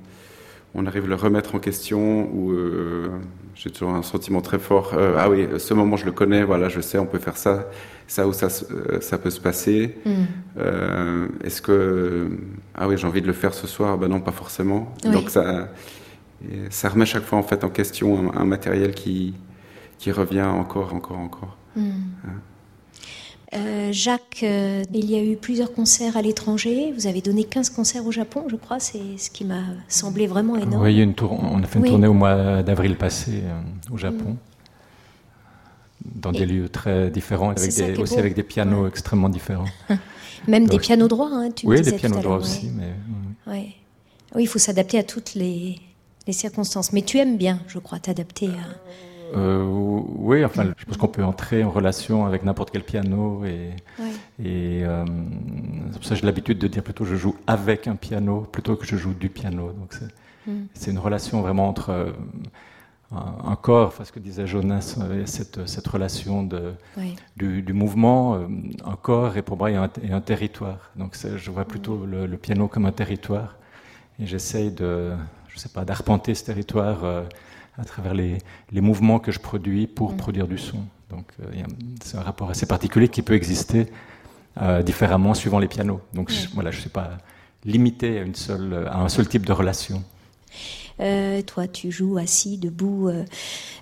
on 0.75 0.87
arrive 0.87 1.05
à 1.05 1.09
le 1.09 1.15
remettre 1.15 1.55
en 1.55 1.59
question 1.59 2.31
ou 2.35 2.55
j'ai 3.55 3.71
toujours 3.71 3.95
un 3.95 4.03
sentiment 4.03 4.41
très 4.41 4.59
fort. 4.59 4.95
ah 5.19 5.29
oui, 5.29 5.47
ce 5.59 5.75
moment 5.75 5.97
je 5.97 6.07
le 6.07 6.13
connais, 6.13 6.45
voilà, 6.45 6.69
je 6.69 6.81
sais, 6.81 6.99
on 6.99 7.07
peut 7.07 7.19
faire 7.19 7.37
ça, 7.37 7.69
ça 8.07 8.27
ou 8.27 8.33
ça, 8.33 8.49
ça 8.49 9.19
peut 9.19 9.31
se 9.31 9.41
passer. 9.41 9.97
Mm. 10.07 10.65
Est-ce 11.45 11.61
que 11.61 12.31
ah 12.75 12.89
oui, 12.89 12.97
j'ai 12.97 13.07
envie 13.07 13.23
de 13.23 13.27
le 13.27 13.33
faire 13.35 13.53
ce 13.53 13.67
soir, 13.67 13.99
ben 13.99 14.09
non, 14.09 14.21
pas 14.21 14.33
forcément. 14.33 14.95
Donc 15.05 15.29
ça, 15.29 15.69
ça 16.71 16.89
remet 16.89 17.07
chaque 17.07 17.25
fois 17.25 17.39
en 17.39 17.43
fait 17.43 17.65
en 17.65 17.69
question 17.69 18.33
un, 18.35 18.45
matériel 18.45 18.95
qui, 18.95 19.35
qui 19.99 20.11
revient 20.11 20.43
encore, 20.43 20.95
encore, 20.95 21.19
encore. 21.19 21.57
Hmm. 21.77 21.91
Hein. 22.27 22.41
Euh, 23.55 23.93
Jacques, 23.93 24.41
euh, 24.45 24.83
il 24.95 25.11
y 25.11 25.15
a 25.15 25.23
eu 25.23 25.37
plusieurs 25.37 25.73
concerts 25.75 26.17
à 26.17 26.23
l'étranger. 26.23 26.93
Vous 26.97 27.07
avez 27.07 27.21
donné 27.21 27.45
15 27.45 27.69
concerts 27.71 28.07
au 28.07 28.11
Japon, 28.13 28.45
je 28.51 28.57
crois. 28.57 28.81
C'est 28.81 29.19
ce 29.19 29.29
qui 29.31 29.45
m'a 29.45 29.63
semblé 29.89 30.27
vraiment 30.27 30.57
énorme. 30.57 30.83
Oui, 30.83 30.99
une 30.99 31.15
tour, 31.15 31.33
on 31.33 31.63
a 31.63 31.67
fait 31.67 31.79
une 31.79 31.85
Oui. 31.85 31.91
tournée 31.91 32.07
au 32.07 32.15
mois 32.15 32.63
d'avril 32.63 32.97
passé 32.97 33.43
euh, 33.45 33.61
au 33.93 33.99
Japon, 33.99 34.37
dans 36.15 36.33
des 36.33 36.47
lieux 36.47 36.69
très 36.71 37.11
différents, 37.11 37.51
avec 37.51 37.75
des- 37.75 37.97
aussi 38.01 38.15
beau. 38.15 38.19
avec 38.21 38.35
des 38.35 38.43
pianos 38.43 38.87
extrêmement 38.89 39.29
différents. 39.29 39.67
Même 40.49 40.67
des 40.67 40.79
pianos 40.79 41.09
droits, 41.09 41.31
hein, 41.31 41.51
tu 41.55 41.67
oui, 41.67 41.81
des 41.83 41.93
pianos 41.93 42.21
droits 42.21 42.39
aussi, 42.39 42.67
ouais. 42.67 42.73
mais 43.47 43.53
Ouais. 43.53 43.69
Oui, 44.35 44.45
il 44.45 44.47
faut 44.47 44.59
s'adapter 44.59 44.99
à 44.99 45.03
toutes 45.03 45.35
les, 45.35 45.79
les 46.27 46.33
circonstances. 46.33 46.93
Mais 46.95 47.03
tu 47.03 47.19
aimes 47.19 47.37
bien, 47.37 47.61
je 47.69 47.79
crois, 47.79 47.99
t'adapter 47.99 48.47
à... 48.47 48.51
euh, 49.35 49.65
oui, 49.65 50.45
enfin, 50.45 50.65
je 50.77 50.85
pense 50.85 50.97
qu'on 50.97 51.09
peut 51.09 51.25
entrer 51.25 51.65
en 51.65 51.71
relation 51.71 52.27
avec 52.27 52.45
n'importe 52.45 52.71
quel 52.71 52.85
piano 52.85 53.45
et, 53.45 53.71
et 54.43 54.85
euh, 54.85 55.05
c'est 55.91 55.99
pour 55.99 56.05
ça 56.05 56.15
que 56.15 56.21
j'ai 56.21 56.27
l'habitude 56.27 56.59
de 56.59 56.69
dire 56.69 56.83
plutôt 56.83 57.05
je 57.05 57.17
joue 57.17 57.37
avec 57.47 57.87
un 57.89 57.97
piano 57.97 58.43
plutôt 58.53 58.77
que 58.77 58.87
je 58.87 58.97
joue 58.97 59.15
du 59.15 59.29
piano. 59.29 59.73
Donc 59.73 59.93
c'est 59.93 60.09
Mm. 60.47 60.65
c'est 60.75 60.91
une 60.91 60.99
relation 60.99 61.41
vraiment 61.41 61.69
entre 61.69 61.91
euh, 61.91 62.11
un, 63.13 63.51
un 63.53 63.55
corps, 63.55 63.89
enfin, 63.89 64.05
ce 64.05 64.11
que 64.11 64.19
disait 64.19 64.47
Jonas, 64.47 64.97
euh, 65.01 65.23
cette, 65.27 65.67
cette 65.69 65.87
relation 65.87 66.43
de, 66.43 66.73
du, 67.37 67.63
du 67.63 67.73
mouvement, 67.73 68.35
un 68.85 68.97
corps 68.97 69.37
et 69.37 69.43
pour 69.43 69.57
moi 69.57 69.71
et 69.71 69.77
un, 69.77 69.89
et 70.03 70.13
un 70.13 70.21
territoire. 70.21 70.91
Donc 70.97 71.17
je 71.37 71.51
vois 71.51 71.65
plutôt 71.65 72.07
le, 72.07 72.27
le 72.27 72.37
piano 72.39 72.69
comme 72.69 72.87
un 72.87 72.93
territoire 72.93 73.57
et 74.19 74.27
j'essaye 74.27 74.71
de, 74.73 75.13
je 75.49 75.59
sais 75.59 75.69
pas, 75.69 75.85
d'arpenter 75.85 76.35
ce 76.35 76.45
territoire 76.45 77.05
euh, 77.05 77.23
à 77.79 77.85
travers 77.85 78.15
les, 78.15 78.39
les 78.71 78.81
mouvements 78.81 79.19
que 79.19 79.33
je 79.33 79.41
produis 79.41 79.87
pour 79.87 80.17
produire 80.17 80.47
du 80.47 80.59
son. 80.59 80.79
Donc 81.11 81.27
euh, 81.41 81.63
c'est 82.03 82.17
un 82.17 82.23
rapport 82.23 82.51
assez 82.51 82.67
particulier 82.67 83.09
qui 83.09 83.23
peut 83.23 83.35
exister 83.35 83.87
euh, 84.61 84.83
différemment 84.83 85.35
suivant 85.35 85.59
les 85.59 85.69
pianos. 85.69 86.01
Donc 86.13 86.31
je, 86.31 86.49
voilà, 86.55 86.71
je 86.71 86.81
suis 86.81 86.91
pas 86.91 87.19
limité 87.65 88.19
à 88.19 88.23
une 88.23 88.35
seule, 88.35 88.89
à 88.91 88.99
un 88.99 89.09
seul 89.09 89.29
type 89.29 89.47
de 89.47 89.53
relation. 89.53 90.03
Euh, 91.01 91.43
toi, 91.43 91.67
tu 91.67 91.91
joues 91.91 92.19
assis, 92.19 92.59
debout, 92.59 93.09
euh, 93.09 93.25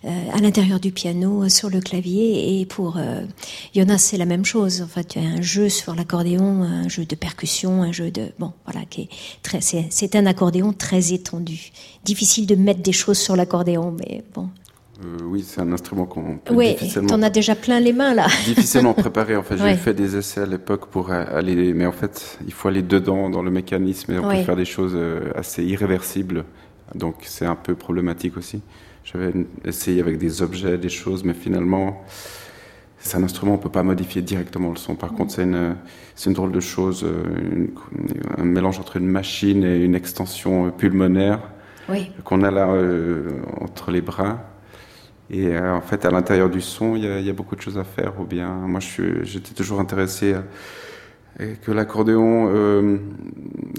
euh, 0.04 0.30
à 0.32 0.38
l'intérieur 0.38 0.80
du 0.80 0.92
piano, 0.92 1.44
euh, 1.44 1.48
sur 1.48 1.68
le 1.70 1.80
clavier. 1.80 2.60
Et 2.60 2.66
pour 2.66 2.96
euh, 2.96 3.24
Jonas, 3.74 3.98
c'est 3.98 4.16
la 4.16 4.24
même 4.24 4.44
chose. 4.44 4.82
Enfin, 4.82 5.02
tu 5.02 5.18
as 5.18 5.22
un 5.22 5.40
jeu 5.40 5.68
sur 5.68 5.94
l'accordéon, 5.94 6.62
un 6.62 6.88
jeu 6.88 7.04
de 7.04 7.14
percussion, 7.14 7.82
un 7.82 7.92
jeu 7.92 8.10
de 8.10 8.32
bon, 8.38 8.52
voilà, 8.64 8.86
qui 8.86 9.02
est 9.02 9.08
très. 9.42 9.60
C'est, 9.60 9.86
c'est 9.90 10.14
un 10.16 10.26
accordéon 10.26 10.72
très 10.72 11.12
étendu. 11.12 11.72
Difficile 12.04 12.46
de 12.46 12.54
mettre 12.54 12.80
des 12.80 12.92
choses 12.92 13.18
sur 13.18 13.36
l'accordéon, 13.36 13.94
mais 13.98 14.22
bon. 14.34 14.48
Euh, 15.02 15.18
oui, 15.24 15.42
c'est 15.46 15.60
un 15.60 15.72
instrument 15.72 16.04
qu'on 16.04 16.36
peut 16.38 16.54
Oui, 16.54 16.72
difficilement, 16.74 17.08
t'en 17.08 17.22
as 17.22 17.30
déjà 17.30 17.54
plein 17.54 17.80
les 17.80 17.92
mains 17.92 18.14
là. 18.14 18.26
difficilement 18.44 18.92
préparer. 18.92 19.34
En 19.36 19.42
fait, 19.42 19.56
j'ai 19.56 19.62
Ouais. 19.64 19.76
fait 19.76 19.94
des 19.94 20.16
essais 20.16 20.42
à 20.42 20.46
l'époque 20.46 20.86
pour 20.90 21.10
aller, 21.10 21.72
mais 21.72 21.86
en 21.86 21.92
fait, 21.92 22.38
il 22.46 22.52
faut 22.52 22.68
aller 22.68 22.82
dedans 22.82 23.30
dans 23.30 23.42
le 23.42 23.50
mécanisme 23.50 24.12
et 24.12 24.18
on 24.18 24.28
Ouais. 24.28 24.38
peut 24.40 24.44
faire 24.44 24.56
des 24.56 24.64
choses 24.66 24.92
euh, 24.94 25.30
assez 25.34 25.64
irréversibles. 25.64 26.44
Donc, 26.94 27.16
c'est 27.22 27.46
un 27.46 27.54
peu 27.56 27.74
problématique 27.74 28.36
aussi. 28.36 28.60
J'avais 29.04 29.32
essayé 29.64 30.00
avec 30.02 30.18
des 30.18 30.42
objets, 30.42 30.76
des 30.76 30.88
choses, 30.90 31.24
mais 31.24 31.32
finalement, 31.34 32.02
c'est 32.98 33.16
un 33.16 33.22
instrument, 33.22 33.54
on 33.54 33.58
peut 33.58 33.70
pas 33.70 33.82
modifier 33.82 34.20
directement 34.20 34.68
le 34.70 34.76
son. 34.76 34.94
Par 34.96 35.12
contre, 35.14 35.32
c'est 35.32 35.44
une, 35.44 36.32
drôle 36.34 36.52
de 36.52 36.60
chose, 36.60 37.04
euh, 37.04 37.22
une- 37.52 37.70
un 38.36 38.44
mélange 38.44 38.78
entre 38.78 38.98
une 38.98 39.06
machine 39.06 39.64
et 39.64 39.78
une 39.82 39.94
extension 39.94 40.70
pulmonaire 40.70 41.40
Oui. 41.88 42.10
qu'on 42.24 42.42
a 42.42 42.50
là 42.50 42.68
euh, 42.68 43.30
entre 43.62 43.90
les 43.90 44.02
bras. 44.02 44.40
Et 45.30 45.46
euh, 45.56 45.74
en 45.74 45.80
fait, 45.80 46.04
à 46.04 46.10
l'intérieur 46.10 46.50
du 46.50 46.60
son, 46.60 46.96
il 46.96 47.04
y, 47.04 47.06
a- 47.08 47.20
il 47.20 47.26
y 47.26 47.30
a 47.30 47.32
beaucoup 47.32 47.54
de 47.56 47.60
choses 47.60 47.78
à 47.78 47.84
faire. 47.84 48.20
Ou 48.20 48.24
bien, 48.24 48.48
moi, 48.52 48.80
j'étais 48.80 49.54
toujours 49.54 49.80
intéressé 49.80 50.34
à, 50.34 50.44
et 51.42 51.54
que 51.54 51.70
l'accordéon. 51.72 52.50
Euh, 52.52 52.98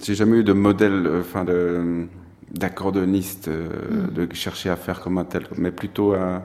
J'ai 0.04 0.16
jamais 0.16 0.38
eu 0.40 0.44
de 0.44 0.54
modèle, 0.54 1.06
euh, 1.06 1.22
enfin 1.22 1.44
de 1.46 2.06
d'accordéoniste, 2.54 3.48
euh, 3.48 4.08
de 4.14 4.28
chercher 4.36 4.70
à 4.70 4.76
faire 4.76 5.00
comme 5.02 5.18
un 5.18 5.24
tel, 5.24 5.44
mais 5.58 5.72
plutôt 5.72 6.12
à, 6.14 6.44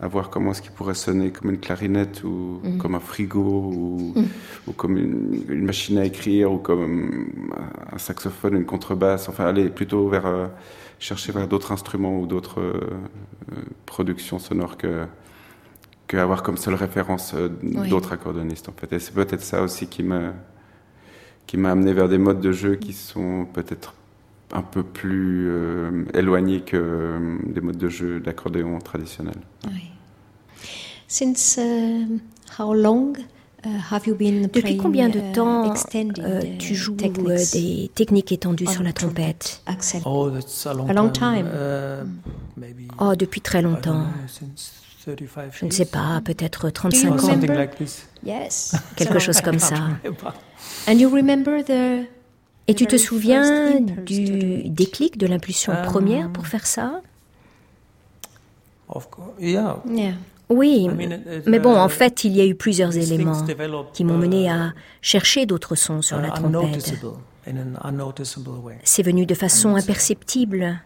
à 0.00 0.08
voir 0.08 0.28
comment 0.28 0.50
est-ce 0.50 0.60
qu'il 0.60 0.72
pourrait 0.72 0.94
sonner 0.94 1.30
comme 1.30 1.50
une 1.50 1.58
clarinette 1.60 2.24
ou 2.24 2.60
comme 2.80 2.96
un 2.96 3.00
frigo 3.00 3.40
ou, 3.72 4.14
ou 4.66 4.72
comme 4.72 4.96
une, 4.98 5.44
une 5.48 5.64
machine 5.64 5.98
à 5.98 6.04
écrire 6.04 6.52
ou 6.52 6.58
comme 6.58 7.28
un 7.92 7.98
saxophone, 7.98 8.54
une 8.56 8.64
contrebasse. 8.64 9.28
Enfin, 9.28 9.44
aller 9.46 9.68
plutôt 9.70 10.08
vers 10.08 10.26
chercher 10.98 11.32
vers 11.32 11.46
d'autres 11.48 11.72
instruments 11.72 12.18
ou 12.20 12.26
d'autres 12.26 12.60
euh, 12.60 12.80
euh, 13.52 13.56
productions 13.86 14.38
sonores 14.38 14.76
que 14.76 15.06
que 16.06 16.16
avoir 16.16 16.42
comme 16.44 16.56
seule 16.56 16.74
référence 16.74 17.34
euh, 17.34 17.48
Oui. 17.62 17.88
d'autres 17.88 18.12
accordéonistes 18.12 18.68
en 18.68 18.72
fait. 18.72 18.92
Et 18.92 18.98
c'est 19.00 19.12
peut-être 19.12 19.42
ça 19.42 19.62
aussi 19.62 19.88
qui 19.88 20.02
m'a 20.02 20.32
qui 21.46 21.56
m'a 21.56 21.70
amené 21.72 21.92
vers 21.92 22.08
des 22.08 22.18
modes 22.18 22.40
de 22.40 22.52
jeu 22.52 22.76
qui 22.76 22.92
sont 22.92 23.46
peut-être 23.52 23.94
un 24.52 24.62
peu 24.62 24.82
plus 24.84 25.48
euh, 25.48 26.04
éloignés 26.14 26.60
que 26.62 27.38
des 27.46 27.60
modes 27.60 27.76
de 27.78 27.88
jeu 27.88 28.20
d'accordéon 28.20 28.78
traditionnels. 28.78 29.40
oui. 29.66 29.90
Since 31.08 31.60
how 32.58 32.74
long 32.74 33.12
uh, 33.66 34.14
been 34.16 34.42
Depuis 34.52 34.76
combien 34.76 35.08
de 35.08 35.18
uh, 35.18 35.32
temps 35.32 35.72
euh, 35.72 36.40
uh, 36.42 36.58
tu 36.58 36.74
joues 36.74 36.94
techniques 36.94 37.28
euh, 37.28 37.44
des 37.52 37.90
techniques 37.94 38.32
étendues 38.32 38.66
on 38.68 38.72
sur 38.72 38.82
la 38.82 38.92
trompette? 38.92 39.60
Axel? 39.66 40.02
Oh, 40.04 40.30
that's 40.30 40.66
a 40.66 40.72
long 40.74 40.88
A 40.88 40.92
long 40.92 41.10
time. 41.10 41.44
time. 41.44 41.46
Uh, 41.52 42.04
maybe. 42.56 42.88
Oh, 42.98 43.14
depuis 43.16 43.40
très 43.40 43.62
longtemps. 43.62 44.02
know, 44.04 44.28
since 44.28 44.72
35 45.04 45.52
Je 45.52 45.64
ne 45.66 45.70
sais 45.70 45.84
pas, 45.84 46.20
peut-être 46.24 46.66
Or 46.66 46.72
35 46.72 47.12
ans. 47.12 47.18
something 47.18 47.40
remember? 47.42 47.56
like 47.56 47.76
this. 47.76 48.06
Yes, 48.24 48.74
quelque 48.96 49.18
chose 49.18 49.40
comme 49.40 49.58
ça. 49.58 49.76
Remember. 50.02 50.34
And 50.88 50.94
you 50.98 51.08
remember 51.08 51.62
the 51.64 52.06
The 52.66 52.70
Et 52.70 52.74
tu 52.74 52.86
te 52.86 52.96
souviens 52.96 53.78
du 53.80 54.68
déclic, 54.68 55.18
de 55.18 55.26
l'impulsion 55.28 55.72
Euh, 55.72 55.84
première 55.84 56.30
pour 56.32 56.48
faire 56.48 56.66
ça? 56.66 57.00
Of 58.88 59.08
course, 59.10 59.30
yeah. 59.40 59.76
Oui, 60.48 60.88
mais 61.46 61.58
bon, 61.58 61.74
en 61.74 61.88
uh, 61.88 61.90
fait, 61.90 62.24
il 62.24 62.36
y 62.36 62.40
a 62.40 62.46
eu 62.46 62.54
plusieurs 62.54 62.96
éléments 62.96 63.44
qui 63.92 64.04
m'ont 64.04 64.18
mené 64.18 64.44
uh, 64.44 64.50
à 64.50 64.72
chercher 65.02 65.44
d'autres 65.44 65.74
sons 65.74 66.02
sur 66.02 66.18
uh, 66.18 66.22
la 66.22 66.30
trompette. 66.30 66.94
unnoticeable 67.84 68.58
way. 68.62 68.78
C'est 68.84 69.02
venu 69.02 69.26
de 69.26 69.34
façon 69.34 69.74
imperceptible. 69.74 70.80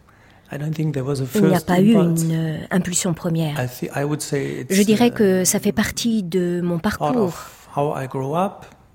Il 0.51 1.45
n'y 1.45 1.55
a 1.55 1.61
pas 1.61 1.79
eu 1.79 1.93
une 1.93 2.31
euh, 2.31 2.57
impulsion 2.71 3.13
première. 3.13 3.55
Je 3.89 4.83
dirais 4.83 5.07
uh, 5.07 5.11
que 5.11 5.45
ça 5.45 5.59
fait 5.59 5.71
partie 5.71 6.23
de 6.23 6.59
mon 6.61 6.77
parcours, 6.77 7.33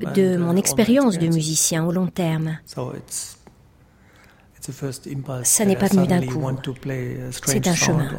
de 0.00 0.35
uh, 0.35 0.37
mon 0.37 0.55
expérience 0.57 1.18
de 1.18 1.29
musicien 1.29 1.87
au 1.87 1.92
long 1.92 2.09
terme. 2.09 2.59
So 2.66 2.92
it's 2.94 3.38
it's 4.59 4.68
a 4.68 4.72
first 4.72 5.07
impulse. 5.07 5.48
Ça 5.48 5.64
n'est 5.64 5.76
pas 5.76 5.87
venu 5.87 6.07
d'un 6.07 6.26
coup. 6.26 6.42
C'est 7.46 7.66
un 7.68 7.74
chemin. 7.74 8.11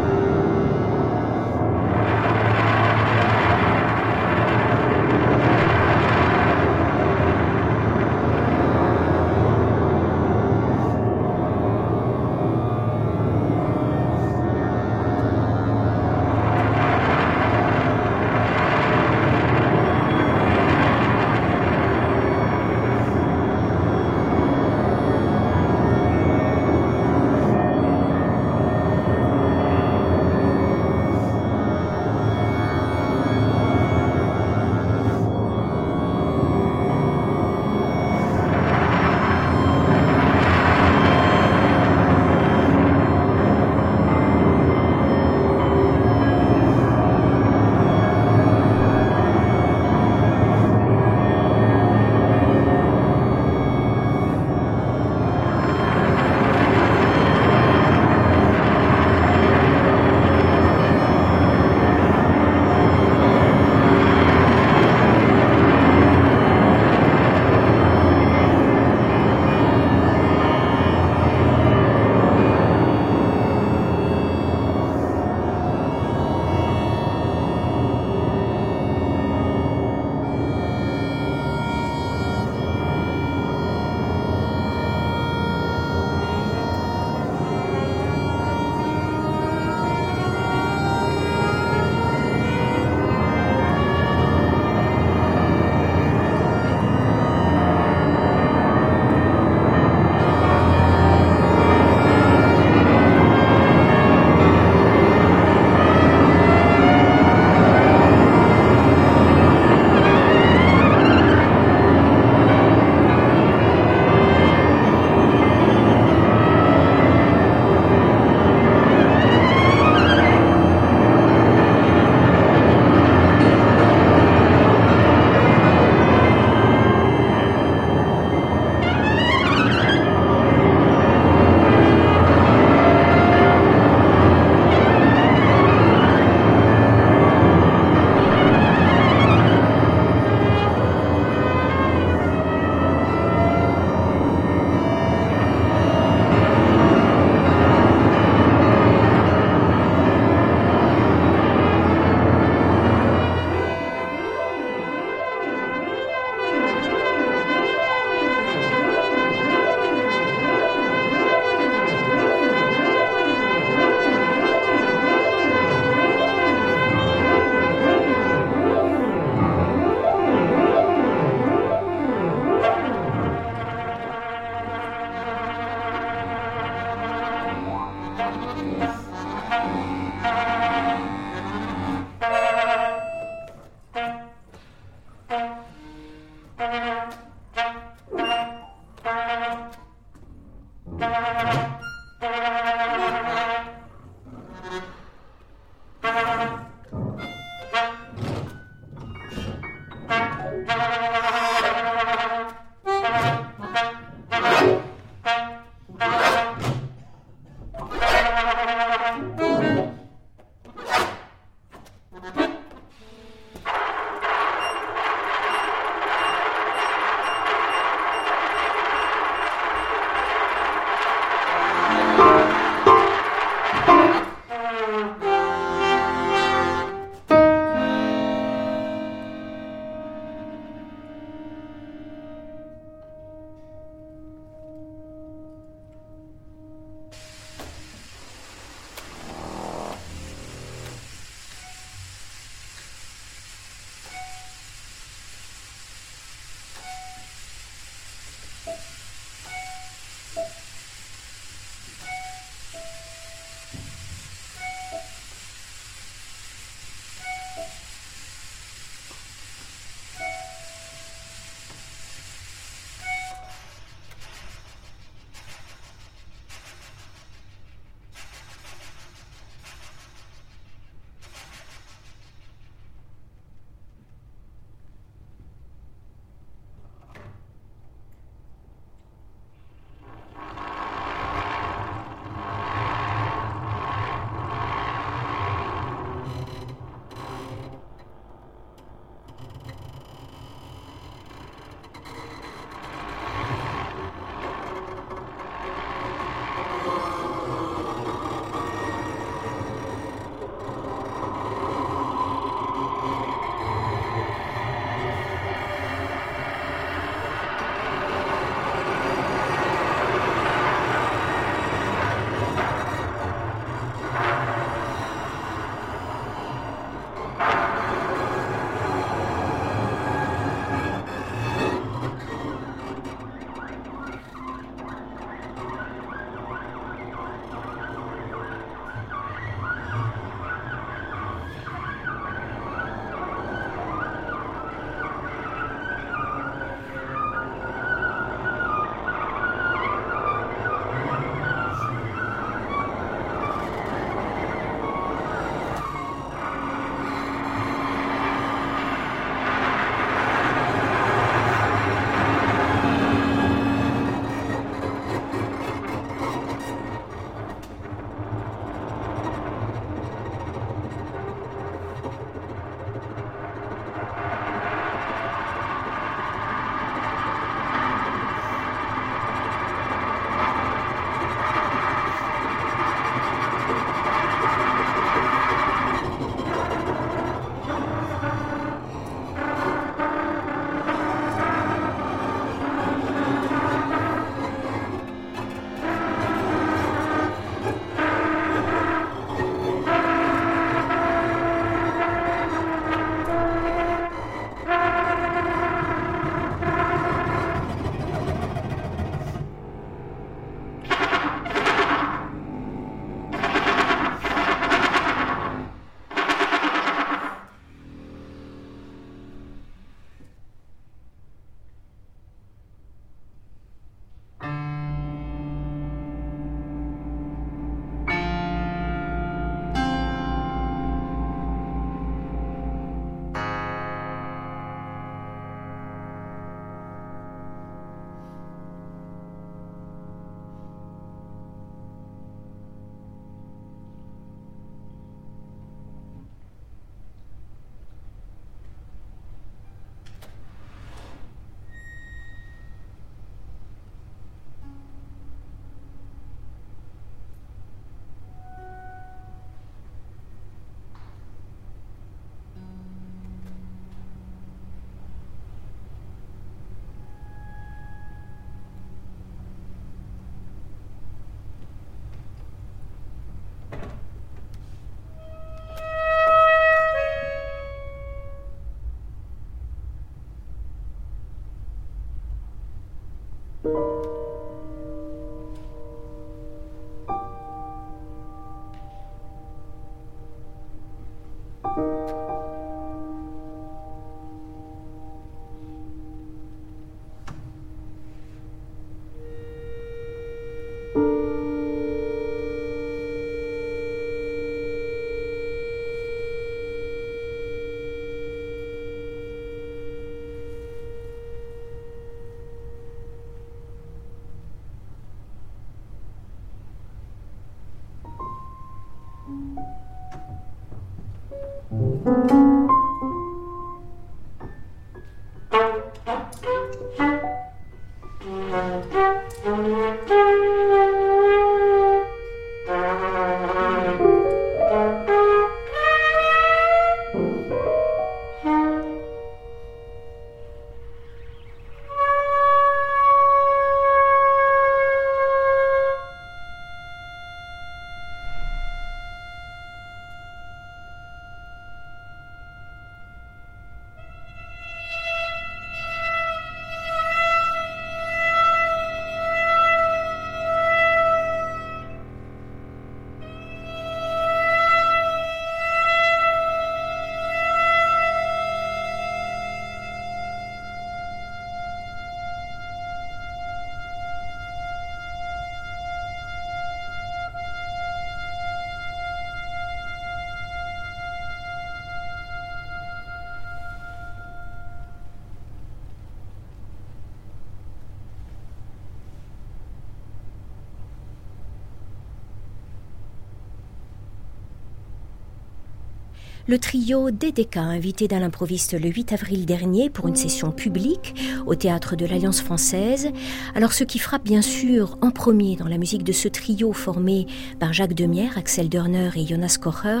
Le 586.48 586.58
trio 586.58 587.12
DDK, 587.12 587.58
invité 587.58 588.08
dans 588.08 588.18
l'improviste 588.18 588.72
le 588.72 588.88
8 588.88 589.12
avril 589.12 589.46
dernier 589.46 589.90
pour 589.90 590.08
une 590.08 590.16
session 590.16 590.50
publique 590.50 591.14
au 591.46 591.54
théâtre 591.54 591.94
de 591.94 592.04
l'Alliance 592.04 592.40
française. 592.40 593.10
Alors, 593.54 593.72
ce 593.72 593.84
qui 593.84 594.00
frappe 594.00 594.24
bien 594.24 594.42
sûr 594.42 594.98
en 595.02 595.12
premier 595.12 595.54
dans 595.54 595.68
la 595.68 595.78
musique 595.78 596.02
de 596.02 596.10
ce 596.10 596.26
trio 596.26 596.72
formé 596.72 597.28
par 597.60 597.72
Jacques 597.72 597.94
Demière, 597.94 598.36
Axel 598.36 598.68
Dörner 598.68 599.10
et 599.14 599.24
Jonas 599.24 599.56
Kocher, 599.60 600.00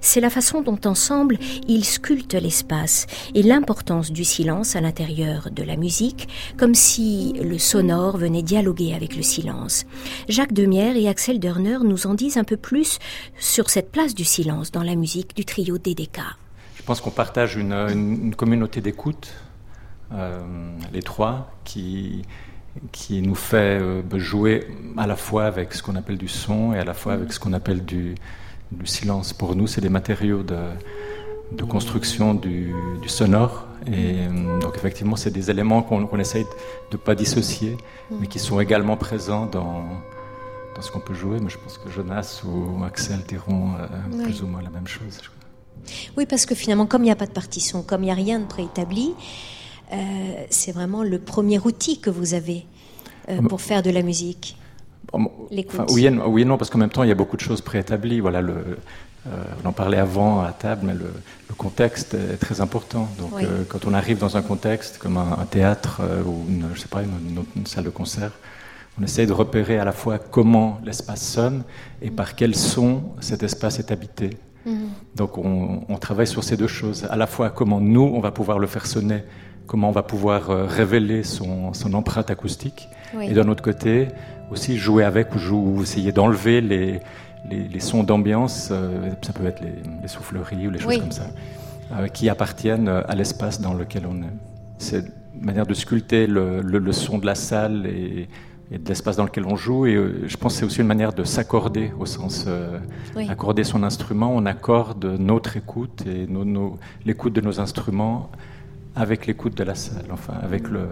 c'est 0.00 0.20
la 0.20 0.28
façon 0.28 0.60
dont 0.60 0.80
ensemble 0.86 1.38
ils 1.68 1.84
sculptent 1.84 2.34
l'espace 2.34 3.06
et 3.36 3.44
l'importance 3.44 4.10
du 4.10 4.24
silence 4.24 4.74
à 4.74 4.80
l'intérieur 4.80 5.50
de 5.52 5.62
la 5.62 5.76
musique, 5.76 6.26
comme 6.56 6.74
si 6.74 7.32
le 7.40 7.58
sonore 7.58 8.16
venait 8.16 8.42
dialoguer 8.42 8.92
avec 8.92 9.14
le 9.14 9.22
silence. 9.22 9.84
Jacques 10.28 10.52
Demière 10.52 10.96
et 10.96 11.06
Axel 11.06 11.38
Dörner 11.38 11.78
nous 11.84 12.08
en 12.08 12.14
disent 12.14 12.38
un 12.38 12.44
peu 12.44 12.56
plus 12.56 12.98
sur 13.38 13.70
cette 13.70 13.92
place 13.92 14.16
du 14.16 14.24
silence 14.24 14.72
dans 14.72 14.82
la 14.82 14.96
musique 14.96 15.36
du 15.36 15.44
trio 15.44 15.75
DDK 15.78 16.20
Je 16.76 16.82
pense 16.82 17.00
qu'on 17.00 17.10
partage 17.10 17.56
une, 17.56 18.34
communauté 18.36 18.80
d'écoute, 18.80 19.34
euh, 20.12 20.40
les 20.92 21.02
trois, 21.02 21.50
qui, 21.64 22.22
qui 22.92 23.22
nous 23.22 23.34
fait 23.34 23.80
euh, 23.80 24.02
jouer 24.18 24.66
à 24.96 25.06
la 25.06 25.16
fois 25.16 25.44
avec 25.44 25.74
ce 25.74 25.82
qu'on 25.82 25.96
appelle 25.96 26.18
du 26.18 26.28
son 26.28 26.72
et 26.72 26.78
à 26.78 26.84
la 26.84 26.94
fois 26.94 27.14
avec 27.14 27.32
ce 27.32 27.40
qu'on 27.40 27.52
appelle 27.52 27.84
du, 27.84 28.14
silence. 28.84 29.32
Pour 29.32 29.54
nous, 29.54 29.66
c'est 29.66 29.80
des 29.80 29.88
matériaux 29.88 30.42
de, 30.42 30.58
de 31.52 31.64
construction 31.64 32.34
du, 32.34 32.74
sonore. 33.06 33.66
Et 33.86 34.26
euh, 34.26 34.58
donc 34.58 34.76
effectivement, 34.76 35.16
c'est 35.16 35.30
des 35.30 35.50
éléments 35.50 35.82
qu'on 35.82 36.18
essaye 36.18 36.44
de 36.44 36.96
ne 36.96 36.96
pas 36.96 37.14
dissocier, 37.14 37.76
mais 38.10 38.26
qui 38.26 38.40
sont 38.40 38.60
également 38.60 38.96
présents 38.96 39.46
dans, 39.46 39.84
dans 40.74 40.82
ce 40.82 40.90
qu'on 40.90 41.00
peut 41.00 41.14
jouer. 41.14 41.38
Mais 41.40 41.48
je 41.48 41.58
pense 41.58 41.78
que 41.78 41.88
Jonas 41.90 42.42
ou 42.44 42.82
Axel 42.84 43.20
diront 43.28 43.70
plus 44.24 44.42
ou 44.42 44.48
moins 44.48 44.62
la 44.62 44.70
même 44.70 44.88
chose. 44.88 45.20
Oui, 46.16 46.26
parce 46.26 46.46
que 46.46 46.54
finalement, 46.54 46.86
comme 46.86 47.02
il 47.02 47.06
n'y 47.06 47.12
a 47.12 47.16
pas 47.16 47.26
de 47.26 47.32
partition, 47.32 47.82
comme 47.82 48.02
il 48.02 48.06
n'y 48.06 48.12
a 48.12 48.14
rien 48.14 48.38
de 48.38 48.46
préétabli, 48.46 49.14
euh, 49.92 49.96
c'est 50.50 50.72
vraiment 50.72 51.02
le 51.02 51.18
premier 51.18 51.58
outil 51.58 52.00
que 52.00 52.10
vous 52.10 52.34
avez 52.34 52.66
euh, 53.28 53.40
pour 53.42 53.60
faire 53.60 53.82
de 53.82 53.90
la 53.90 54.02
musique. 54.02 54.56
oui, 55.90 56.06
et, 56.06 56.10
oui, 56.10 56.44
non, 56.44 56.58
parce 56.58 56.70
qu'en 56.70 56.78
même 56.78 56.90
temps, 56.90 57.04
il 57.04 57.08
y 57.08 57.12
a 57.12 57.16
beaucoup 57.16 57.36
de 57.36 57.42
choses 57.42 57.60
préétablies. 57.60 58.18
Voilà, 58.18 58.40
le, 58.40 58.78
euh, 59.28 59.44
on 59.62 59.68
en 59.68 59.72
parlait 59.72 59.98
avant 59.98 60.40
à 60.40 60.52
table, 60.52 60.82
mais 60.86 60.94
le, 60.94 61.12
contexte 61.56 62.14
est 62.14 62.36
très 62.36 62.60
important. 62.60 63.08
Donc, 63.18 63.32
quand 63.68 63.86
on 63.86 63.94
arrive 63.94 64.18
dans 64.18 64.36
un 64.36 64.42
contexte 64.42 64.98
comme 64.98 65.16
un, 65.16 65.46
théâtre 65.48 66.02
ou 66.26 66.44
une, 66.50 66.66
je 66.74 66.80
sais 66.80 66.88
pas, 66.88 67.02
une, 67.02 67.66
salle 67.66 67.84
de 67.84 67.90
concert, 67.90 68.32
on 69.00 69.04
essaye 69.04 69.26
de 69.26 69.32
repérer 69.32 69.78
à 69.78 69.84
la 69.84 69.92
fois 69.92 70.18
comment 70.18 70.80
l'espace 70.84 71.22
sonne 71.26 71.62
et 72.02 72.10
par 72.10 72.34
quel 72.34 72.54
son 72.54 73.04
cet 73.20 73.42
espace 73.42 73.78
est 73.78 73.90
habité. 73.90 74.36
Mhm. 74.66 74.88
Donc 75.14 75.38
on, 75.38 75.96
travaille 76.00 76.26
sur 76.26 76.44
ces 76.44 76.56
deux 76.56 76.66
choses, 76.66 77.06
à 77.08 77.16
la 77.16 77.26
fois 77.26 77.50
comment 77.50 77.80
nous, 77.80 78.02
on 78.02 78.20
va 78.20 78.32
pouvoir 78.32 78.58
le 78.58 78.66
faire 78.66 78.86
sonner, 78.86 79.22
comment 79.66 79.88
on 79.88 79.92
va 79.92 80.02
pouvoir 80.02 80.50
euh, 80.50 80.66
révéler 80.66 81.22
son, 81.22 81.72
empreinte 81.94 82.30
acoustique, 82.30 82.88
et 83.20 83.32
d'un 83.32 83.48
autre 83.48 83.62
côté, 83.62 84.08
aussi 84.50 84.76
jouer 84.76 85.04
avec 85.04 85.28
ou, 85.34 85.82
essayer 85.82 86.12
d'enlever 86.12 86.60
les, 86.60 87.00
les, 87.48 87.80
sons 87.80 88.02
d'ambiance, 88.02 88.68
euh, 88.72 89.10
ça 89.22 89.32
peut 89.32 89.46
être 89.46 89.62
les, 89.62 90.08
souffleries 90.08 90.66
ou 90.66 90.70
les 90.70 90.80
choses 90.80 90.98
comme 90.98 91.12
ça, 91.12 91.28
euh, 91.92 92.08
qui 92.08 92.28
appartiennent 92.28 92.88
à 92.88 93.14
l'espace 93.14 93.60
dans 93.60 93.74
lequel 93.74 94.02
on 94.06 94.16
est. 94.22 94.34
C'est 94.78 95.04
une 95.34 95.44
manière 95.44 95.66
de 95.66 95.74
sculpter 95.74 96.26
le, 96.26 96.60
le 96.60 96.92
son 96.92 97.18
de 97.18 97.26
la 97.26 97.34
salle 97.34 97.86
et 97.86 98.28
et 98.70 98.78
de 98.78 98.88
l'espace 98.88 99.16
dans 99.16 99.24
lequel 99.24 99.44
on 99.46 99.56
joue. 99.56 99.86
Et 99.86 99.94
euh, 99.94 100.26
je 100.26 100.36
pense 100.36 100.54
que 100.54 100.60
c'est 100.60 100.66
aussi 100.66 100.80
une 100.80 100.86
manière 100.86 101.12
de 101.12 101.24
s'accorder, 101.24 101.92
au 101.98 102.06
sens 102.06 102.44
euh, 102.48 102.78
accorder 103.28 103.64
son 103.64 103.82
instrument. 103.82 104.32
On 104.34 104.46
accorde 104.46 105.04
notre 105.18 105.56
écoute 105.56 106.04
et 106.06 106.26
l'écoute 107.04 107.32
de 107.32 107.40
nos 107.40 107.60
instruments 107.60 108.30
avec 108.94 109.26
l'écoute 109.26 109.56
de 109.56 109.64
la 109.64 109.74
salle, 109.74 110.06
enfin 110.10 110.34
avec 110.42 110.68
le, 110.68 110.88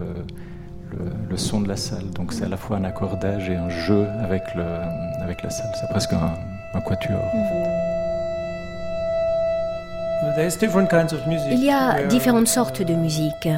le, 1.29 1.37
son 1.37 1.61
de 1.61 1.67
la 1.67 1.75
salle. 1.75 2.09
Donc 2.11 2.33
c'est 2.33 2.45
à 2.45 2.49
la 2.49 2.57
fois 2.57 2.77
un 2.77 2.83
accordage 2.83 3.49
et 3.49 3.55
un 3.55 3.69
jeu 3.69 4.05
avec, 4.21 4.43
le, 4.55 4.63
avec 5.21 5.43
la 5.43 5.49
salle. 5.49 5.71
C'est 5.79 5.89
presque 5.89 6.13
un, 6.13 6.33
un 6.73 6.81
quatuor. 6.81 7.19
Il 11.51 11.63
y 11.63 11.71
a 11.71 12.03
différentes 12.03 12.47
sortes 12.47 12.81
de 12.81 12.93
musique. 12.93 13.49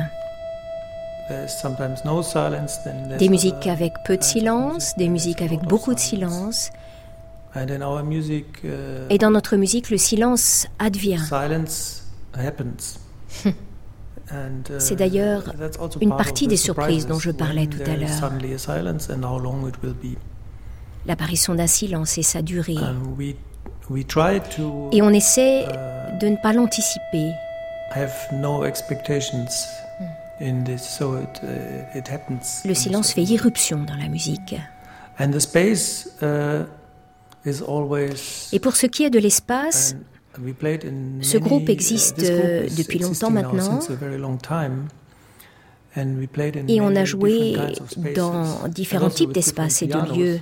Des 3.20 3.30
musiques 3.30 3.68
avec 3.68 3.94
peu 4.06 4.18
de 4.18 4.24
silence, 4.24 4.94
des 4.98 5.10
musiques 5.10 5.42
avec 5.42 5.62
beaucoup 5.64 5.94
de 5.94 6.00
silence. 6.00 6.72
Uh, 7.56 7.60
Et 9.10 9.18
dans 9.18 9.32
notre 9.32 9.56
musique, 9.56 9.90
le 9.90 9.98
silence 9.98 10.68
advient. 10.80 11.18
C'est 14.80 14.96
d'ailleurs 14.96 15.44
une 16.02 16.16
partie 16.16 16.48
des 16.48 16.58
surprises 16.58 17.08
dont 17.08 17.20
je 17.20 17.32
parlais 17.32 17.68
tout 17.68 17.80
à 17.86 17.96
l'heure. 17.96 18.32
L'apparition 21.06 21.56
d'un 21.56 21.68
silence 21.68 22.18
et 22.18 22.24
sa 22.24 22.42
durée. 22.42 22.76
Et 24.92 25.02
on 25.02 25.10
essaie 25.10 25.64
uh, 25.64 26.20
de 26.20 26.28
ne 26.28 26.36
pas 26.36 26.52
l'anticiper. 26.54 27.32
Uh, 30.40 30.64
Le 32.66 32.74
silence 32.74 33.14
fait 33.14 33.24
irruption 33.24 33.84
dans 33.84 33.96
la 33.96 34.08
musique. 34.08 34.56
Uh, 35.20 35.26
Et 38.52 38.60
pour 38.60 38.76
ce 38.76 38.86
qui 38.86 39.04
est 39.04 39.10
de 39.10 39.20
l'espace, 39.20 39.96
ce 41.22 41.38
groupe 41.38 41.70
existe 41.70 42.24
euh, 42.24 42.68
depuis 42.78 43.00
longtemps 43.00 43.32
maintenant. 43.32 43.80
Et 46.68 46.82
on 46.82 46.96
a 46.96 47.06
joué 47.06 47.58
dans 48.16 48.68
différents 48.68 49.10
types 49.10 49.32
d'espaces 49.32 49.82
et 49.82 49.88
de 49.88 50.16
lieux, 50.16 50.40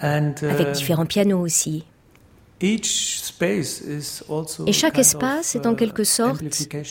avec 0.00 0.68
uh, 0.68 0.72
différents 0.72 1.06
pianos 1.06 1.40
aussi. 1.40 1.84
Et 4.66 4.72
chaque 4.72 4.98
espace 4.98 5.54
est 5.54 5.66
en 5.66 5.74
quelque 5.74 6.04
sorte 6.04 6.42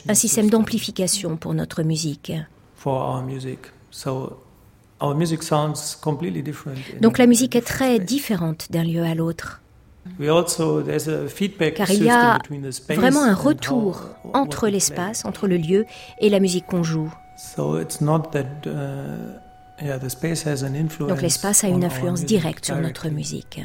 un 0.07 0.13
système 0.13 0.49
d'amplification 0.49 1.35
pour 1.37 1.53
notre 1.53 1.81
musique. 1.83 2.31
Donc 7.01 7.17
la 7.17 7.25
musique 7.25 7.55
est 7.55 7.65
très 7.65 7.99
différente 7.99 8.67
d'un 8.71 8.83
lieu 8.83 9.03
à 9.03 9.15
l'autre. 9.15 9.61
Car 10.19 11.91
il 11.91 12.03
y 12.03 12.09
a 12.09 12.37
vraiment 12.89 13.23
un 13.23 13.33
retour 13.33 14.09
entre 14.33 14.67
l'espace, 14.67 15.25
entre 15.25 15.47
le 15.47 15.57
lieu 15.57 15.85
et 16.19 16.29
la 16.29 16.39
musique 16.39 16.67
qu'on 16.67 16.83
joue. 16.83 17.11
Uh, 17.57 17.85
Donc 21.07 21.21
l'espace 21.21 21.63
a 21.63 21.67
une 21.67 21.83
influence 21.83 22.25
directe 22.25 22.65
sur 22.65 22.75
notre 22.75 23.09
musique. 23.09 23.61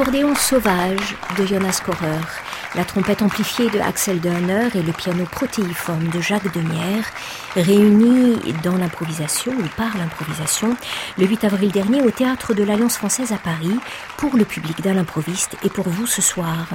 L'accordéon 0.00 0.34
sauvage 0.34 1.14
de 1.36 1.44
Jonas 1.44 1.82
Korer, 1.84 2.39
la 2.74 2.84
trompette 2.84 3.22
amplifiée 3.22 3.68
de 3.70 3.80
Axel 3.80 4.20
Dörner 4.20 4.68
et 4.74 4.82
le 4.82 4.92
piano 4.92 5.24
protéiforme 5.24 6.08
de 6.08 6.20
Jacques 6.20 6.52
Demière, 6.54 7.10
réunis 7.56 8.36
dans 8.62 8.76
l'improvisation 8.76 9.52
ou 9.52 9.66
par 9.76 9.96
l'improvisation 9.96 10.76
le 11.18 11.26
8 11.26 11.44
avril 11.44 11.72
dernier 11.72 12.00
au 12.02 12.10
théâtre 12.10 12.54
de 12.54 12.62
l'Alliance 12.62 12.96
française 12.96 13.32
à 13.32 13.38
Paris 13.38 13.78
pour 14.16 14.36
le 14.36 14.44
public 14.44 14.80
d'un 14.82 14.94
l'improviste 14.94 15.56
et 15.64 15.68
pour 15.68 15.88
vous 15.88 16.06
ce 16.06 16.22
soir. 16.22 16.68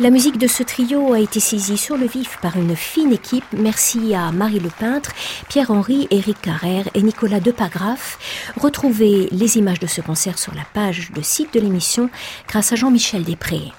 La 0.00 0.10
musique 0.10 0.38
de 0.38 0.48
ce 0.48 0.62
trio 0.62 1.12
a 1.12 1.20
été 1.20 1.40
saisie 1.40 1.78
sur 1.78 1.96
le 1.96 2.06
vif 2.06 2.38
par 2.42 2.56
une 2.56 2.74
fine 2.74 3.12
équipe. 3.12 3.44
Merci 3.56 4.14
à 4.14 4.32
Marie 4.32 4.60
Le 4.60 4.70
Peintre, 4.70 5.12
Pierre-Henri, 5.48 6.08
Éric 6.10 6.40
Carrère 6.40 6.88
et 6.94 7.02
Nicolas 7.02 7.40
Depagraf. 7.40 8.18
Retrouvez 8.56 9.28
les 9.30 9.56
images 9.56 9.80
de 9.80 9.86
ce 9.86 10.00
concert 10.00 10.38
sur 10.38 10.54
la 10.54 10.64
page 10.72 11.10
de 11.12 11.22
site 11.22 11.54
de 11.54 11.60
l'émission 11.60 12.10
grâce 12.48 12.72
à 12.72 12.76
Jean-Michel 12.76 13.22
Després. 13.22 13.72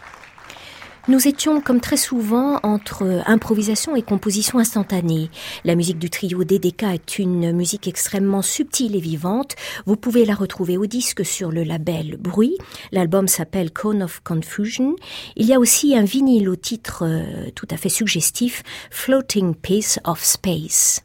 Nous 1.10 1.28
étions, 1.28 1.60
comme 1.60 1.82
très 1.82 1.98
souvent, 1.98 2.60
entre 2.62 3.24
improvisation 3.26 3.96
et 3.96 4.04
composition 4.04 4.60
instantanée. 4.60 5.32
La 5.66 5.74
musique 5.74 5.98
du 5.98 6.12
trio 6.12 6.44
DDK 6.44 6.84
est 6.84 7.18
une 7.18 7.52
musique 7.52 7.88
extrêmement 7.88 8.44
subtile 8.44 8.96
et 8.96 9.00
vivante. 9.00 9.56
Vous 9.88 9.96
pouvez 9.96 10.24
la 10.24 10.36
retrouver 10.36 10.78
au 10.78 10.86
disque 10.86 11.26
sur 11.26 11.52
le 11.52 11.64
label 11.64 12.18
Bruit. 12.20 12.60
L'album 12.92 13.28
s'appelle 13.28 13.72
Cone 13.72 14.04
of 14.04 14.22
Confusion. 14.24 14.98
Il 15.36 15.48
y 15.48 15.54
a 15.56 15.60
aussi 15.60 15.98
un 15.98 16.04
vinyle 16.04 16.48
au 16.48 16.56
titre 16.56 17.04
euh, 17.08 17.50
tout 17.56 17.68
à 17.72 17.78
fait 17.78 17.90
suggestif, 17.90 18.62
Floating 18.92 19.56
Piece 19.56 20.00
of 20.04 20.24
Space. 20.24 21.02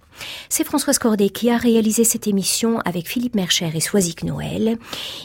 C'est 0.49 0.65
Françoise 0.65 0.99
Cordet 0.99 1.29
qui 1.29 1.51
a 1.51 1.57
réalisé 1.57 2.05
cette 2.05 2.27
émission 2.27 2.79
avec 2.85 3.09
Philippe 3.09 3.35
Mercher 3.35 3.71
et 3.75 3.81
Soisic 3.81 4.23
Noël. 4.25 4.79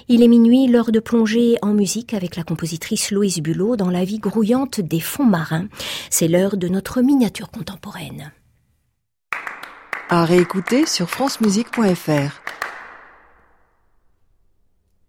Il 0.08 0.24
est 0.24 0.28
minuit, 0.28 0.68
l'heure 0.68 0.92
de 0.92 1.00
plonger 1.00 1.58
en 1.62 1.74
musique 1.74 2.14
avec 2.14 2.36
la 2.36 2.44
compositrice 2.44 3.12
Louise 3.12 3.40
Bulot 3.40 3.76
dans 3.76 3.90
la 3.90 4.06
vie 4.06 4.20
grouillante 4.20 4.80
des 4.82 5.00
fonds 5.00 5.26
marins. 5.26 5.68
C'est 6.10 6.28
l'heure 6.28 6.58
de 6.58 6.68
notre 6.68 7.02
miniature 7.02 7.52
contemporaine. 7.52 8.32
À 10.10 10.26
réécouter 10.26 10.88
sur 10.88 11.10
francemusique.fr. 11.10 12.49